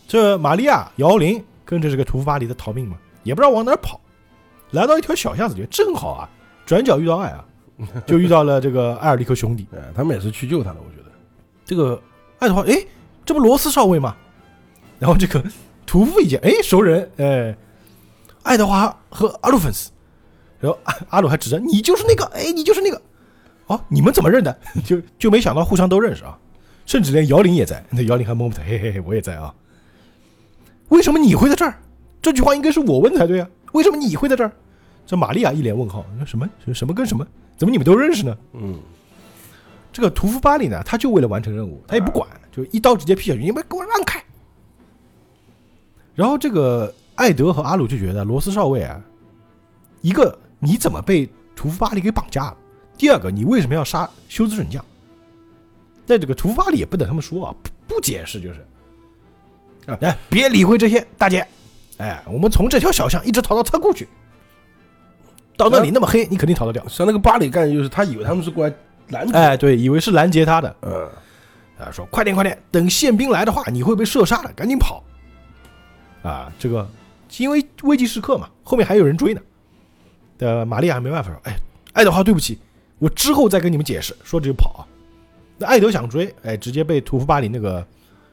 [0.07, 4.01] 这玛利亚、姚玲跟着这个屠夫巴黎的逃命嘛，也不知道往哪儿跑，
[4.70, 6.30] 来到一条小巷子里，正好啊，
[6.64, 7.44] 转角遇到爱啊，
[8.06, 9.66] 就遇到了这个埃尔利克兄弟。
[9.72, 11.12] 哎，他们也是去救他的，我觉得。
[11.64, 12.00] 这个
[12.38, 12.74] 爱德华，哎，
[13.24, 14.16] 这不罗斯少尉吗？
[14.98, 15.42] 然后这个
[15.86, 17.56] 屠夫一见，哎，熟人，哎，
[18.42, 19.90] 爱德华和阿鲁芬斯，
[20.58, 23.00] 然后阿阿鲁还指着你就是那个，哎，你就是那个，
[23.66, 24.58] 哦，你们怎么认的？
[24.84, 26.36] 就就没想到互相都认识啊，
[26.84, 29.54] 甚至连姚玲也在，那姚玲还摸摸他，嘿嘿嘿，我也在啊。
[30.88, 31.78] 为什么你会在这儿？
[32.20, 34.50] 这句话应该是我问才对啊，为什么你会在这儿？
[35.09, 37.26] 这玛利亚一脸问号，说什么什么跟什么？
[37.56, 38.36] 怎么你们都认识呢？
[38.52, 38.78] 嗯，
[39.90, 44.22] 这个屠夫巴里呢，他就为了完成任务，他也不管，就一刀直接劈下去，你们给我让开。
[46.14, 49.02] 然后这个艾德和阿鲁就觉得罗斯少尉啊，
[50.02, 52.56] 一个你怎么被屠夫巴里给绑架了？
[52.98, 54.84] 第二个，你为什么要杀休斯准将？
[56.04, 58.61] 在这个屠夫巴里也不等他们说啊，不不解释就是，
[59.86, 61.46] 啊，来别理会这些，大姐，
[61.96, 64.06] 哎，我们从这条小巷一直逃到仓库去，
[65.59, 66.86] 到那里那么黑，你肯定逃得掉。
[66.88, 68.72] 像那个巴里干，就是他以为他们是过来
[69.09, 69.34] 拦截。
[69.36, 70.92] 哎，对，以为是拦截他的，嗯，
[71.78, 75.02] 啊，说快点快点，等宪兵来的话，你会被射杀的，赶紧跑！
[76.22, 76.88] 啊，这个
[77.38, 79.40] 因为危急时刻嘛，后面还有人追呢。
[80.38, 81.56] 呃，玛利亚没办法说，哎，
[81.92, 82.56] 爱德华，对不起，
[83.00, 84.14] 我之后再跟你们解释。
[84.22, 84.86] 说着就跑啊。
[85.59, 87.84] 那爱德想追，哎，直接被屠夫巴里那个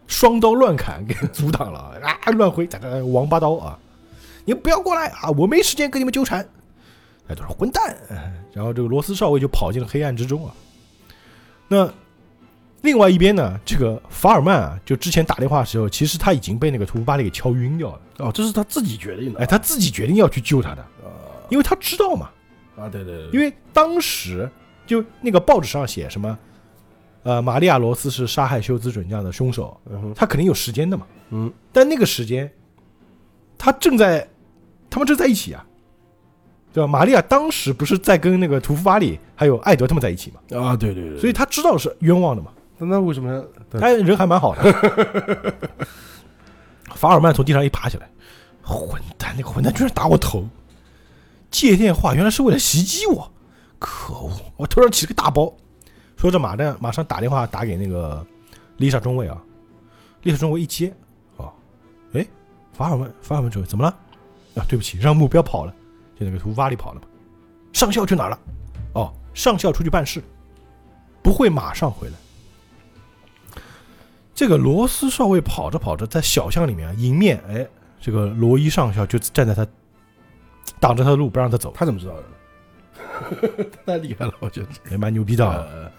[0.05, 3.80] 双刀乱砍给阻挡了啊，乱挥，咋个王八刀啊！
[4.45, 6.47] 你们不要过来啊，我没时间跟你们纠缠。
[7.28, 7.95] 哎，都是混蛋！
[8.09, 10.53] 哎然后这个罗斯少尉就跑进了黑暗之中啊。
[11.67, 11.91] 那
[12.82, 18.01] 另外一边呢，这个法尔曼啊，就之前打电话的时候，其实他已经被那个屠夫巴里给敲晕掉了。
[18.19, 19.39] 哦，这是他自己决定的。
[19.39, 20.86] 哎，他自己决定要去救他的，
[21.49, 22.30] 因为他知道嘛，
[22.78, 24.49] 啊，对对对，因为当时
[24.86, 26.38] 就那个报纸上写什么，
[27.23, 31.05] 呃，玛利亚罗斯是杀害休斯准将的凶手，嗯，他肯定有时间的嘛。
[31.32, 32.49] 嗯，但那个时间，
[33.57, 34.28] 他正在，
[34.89, 35.65] 他们正在一起啊，
[36.76, 36.88] 对吧？
[36.88, 42.51] 玛利亚当时不是在跟那个屠夫巴里还有艾德他们在一起嘛，啊，对对对，所以他知道是冤枉的嘛。
[42.78, 43.80] 那那为什么要？
[43.80, 45.53] 他人还蛮好的。
[46.93, 48.09] 法尔曼从地上一爬起来，
[48.61, 50.45] 混蛋，那个混蛋居然打我头！
[51.49, 53.32] 借电话原来是为了袭击我，
[53.80, 54.32] 可恶！
[54.57, 55.53] 我头上起了个大包。
[56.17, 58.26] 说着，马上马上打电话打给那个
[58.78, 59.41] 丽莎中尉啊。
[60.23, 60.93] 丽莎中尉一接，
[61.38, 61.53] 哦，
[62.11, 62.26] 哎，
[62.73, 63.89] 法尔曼，法尔曼中尉怎么了？
[64.55, 65.73] 啊，对不起，让目标跑了，
[66.20, 67.07] 就那个图瓦里跑了嘛。
[67.74, 68.39] 上校去哪儿了？
[68.93, 70.24] 哦，上校出去办事，
[71.22, 72.13] 不会马上回来。
[74.34, 77.68] 这个罗斯少尉跑着跑着，在小巷里面啊，迎面，哎，
[77.99, 79.66] 这个罗伊上校就站在他，
[80.80, 82.24] 挡着他的路，不让他走，他怎么知道的？
[83.86, 84.68] 太厉害了，我觉得。
[84.91, 85.91] 也蛮牛逼的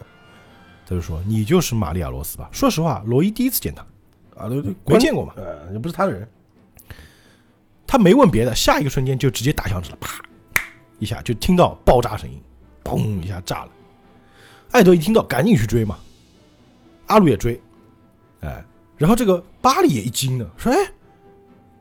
[0.88, 3.82] 他就说：“你就是玛利亚·罗斯吧？”说实话，罗伊第一次见他，
[4.40, 4.48] 啊，
[4.84, 5.32] 没见过嘛。
[5.36, 6.28] 呃，也不是他的人。
[7.86, 10.20] 他没问别的，下一个瞬间就直接打响指了，啪
[10.98, 12.40] 一下就听到爆炸声音，
[12.82, 13.70] 砰一下炸了。
[14.72, 15.98] 艾德一听到，赶紧去追嘛。
[17.06, 17.60] 阿鲁也追，
[18.40, 18.64] 哎，
[18.96, 20.78] 然后这个巴里也一惊呢，说：“哎，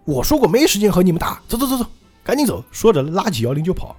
[0.06, 1.86] 我说过没时间和你们打，走走走走，
[2.24, 3.96] 赶紧走。”说着拉起姚玲就跑。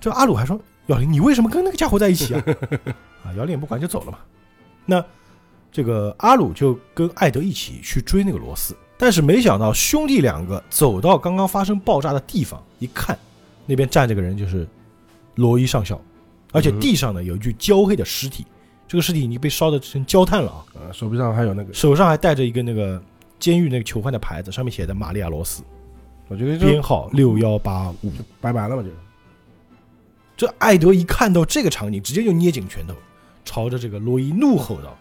[0.00, 2.42] 这阿鲁还说：“姚玲，你为什么跟那个家伙在一起啊？”
[3.26, 4.18] 啊，姚玲也不管就走了嘛。
[4.84, 5.04] 那
[5.72, 13.18] 这个阿鲁就跟艾德一起去追那个罗斯，但是没想到兄弟两个走到刚刚发生爆炸的地方，一看，
[13.66, 14.66] 那边站着个人，就是
[15.34, 16.00] 罗伊上校，
[16.52, 18.46] 而且地上呢有一具焦黑的尸体，
[18.88, 23.00] 这个尸体已经被烧的成焦炭了啊，呃，手臂上还有那个，手上还带着一个那个
[23.38, 25.62] 监狱那个囚犯的牌子，上面写的玛利亚罗斯，
[26.28, 28.10] 我觉得编号六幺八五。
[28.40, 28.88] 拜拜了嘛，就
[30.36, 32.94] 这艾德一看到这个场景，直接就捏紧拳头，
[33.44, 34.96] 朝着这个罗伊怒吼道：“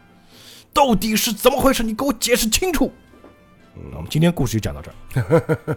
[0.73, 1.81] 到底是怎么回事？
[1.81, 2.91] 你给我解释清楚！”
[3.91, 5.75] 那我们今天故事就讲到这儿。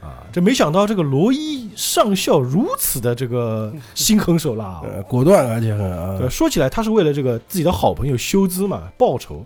[0.00, 9.44] 啊，这没想到这个罗伊上校如此的这个心狠手辣 果断而且很说起来他是为了这个自己的好朋友休兹嘛报仇，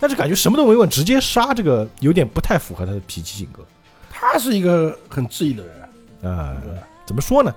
[0.00, 3.62] 但是感觉什么都没问，直接杀这个有点不太符合他的脾气性格。
[4.10, 6.56] 他是一个很质疑的人，啊、
[7.04, 7.54] 怎么说呢？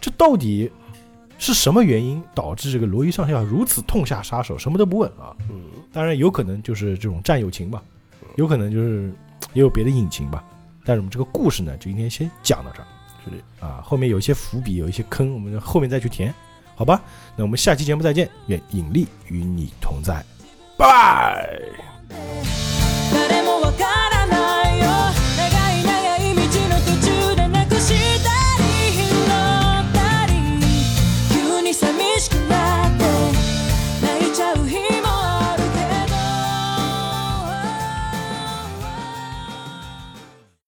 [0.00, 0.70] 这到底
[1.38, 5.34] 是什么原因导致这个罗伊上校如此痛下杀手，什么都不问啊？
[5.50, 5.62] 嗯，
[5.92, 7.82] 当然有可能就是这种战友情吧，
[8.36, 9.12] 有可能就是
[9.52, 10.44] 也有别的隐情吧。
[10.84, 12.86] 但是我们这个故事呢，就今天先讲到这儿
[13.24, 16.34] 是的，啊，后面有一些伏笔，有一些坑，我们后面再去填，
[16.74, 17.02] 好吧？
[17.36, 20.22] 那我们下期节目再见，愿引力与你同在，
[20.76, 20.86] 拜
[22.08, 22.63] 拜。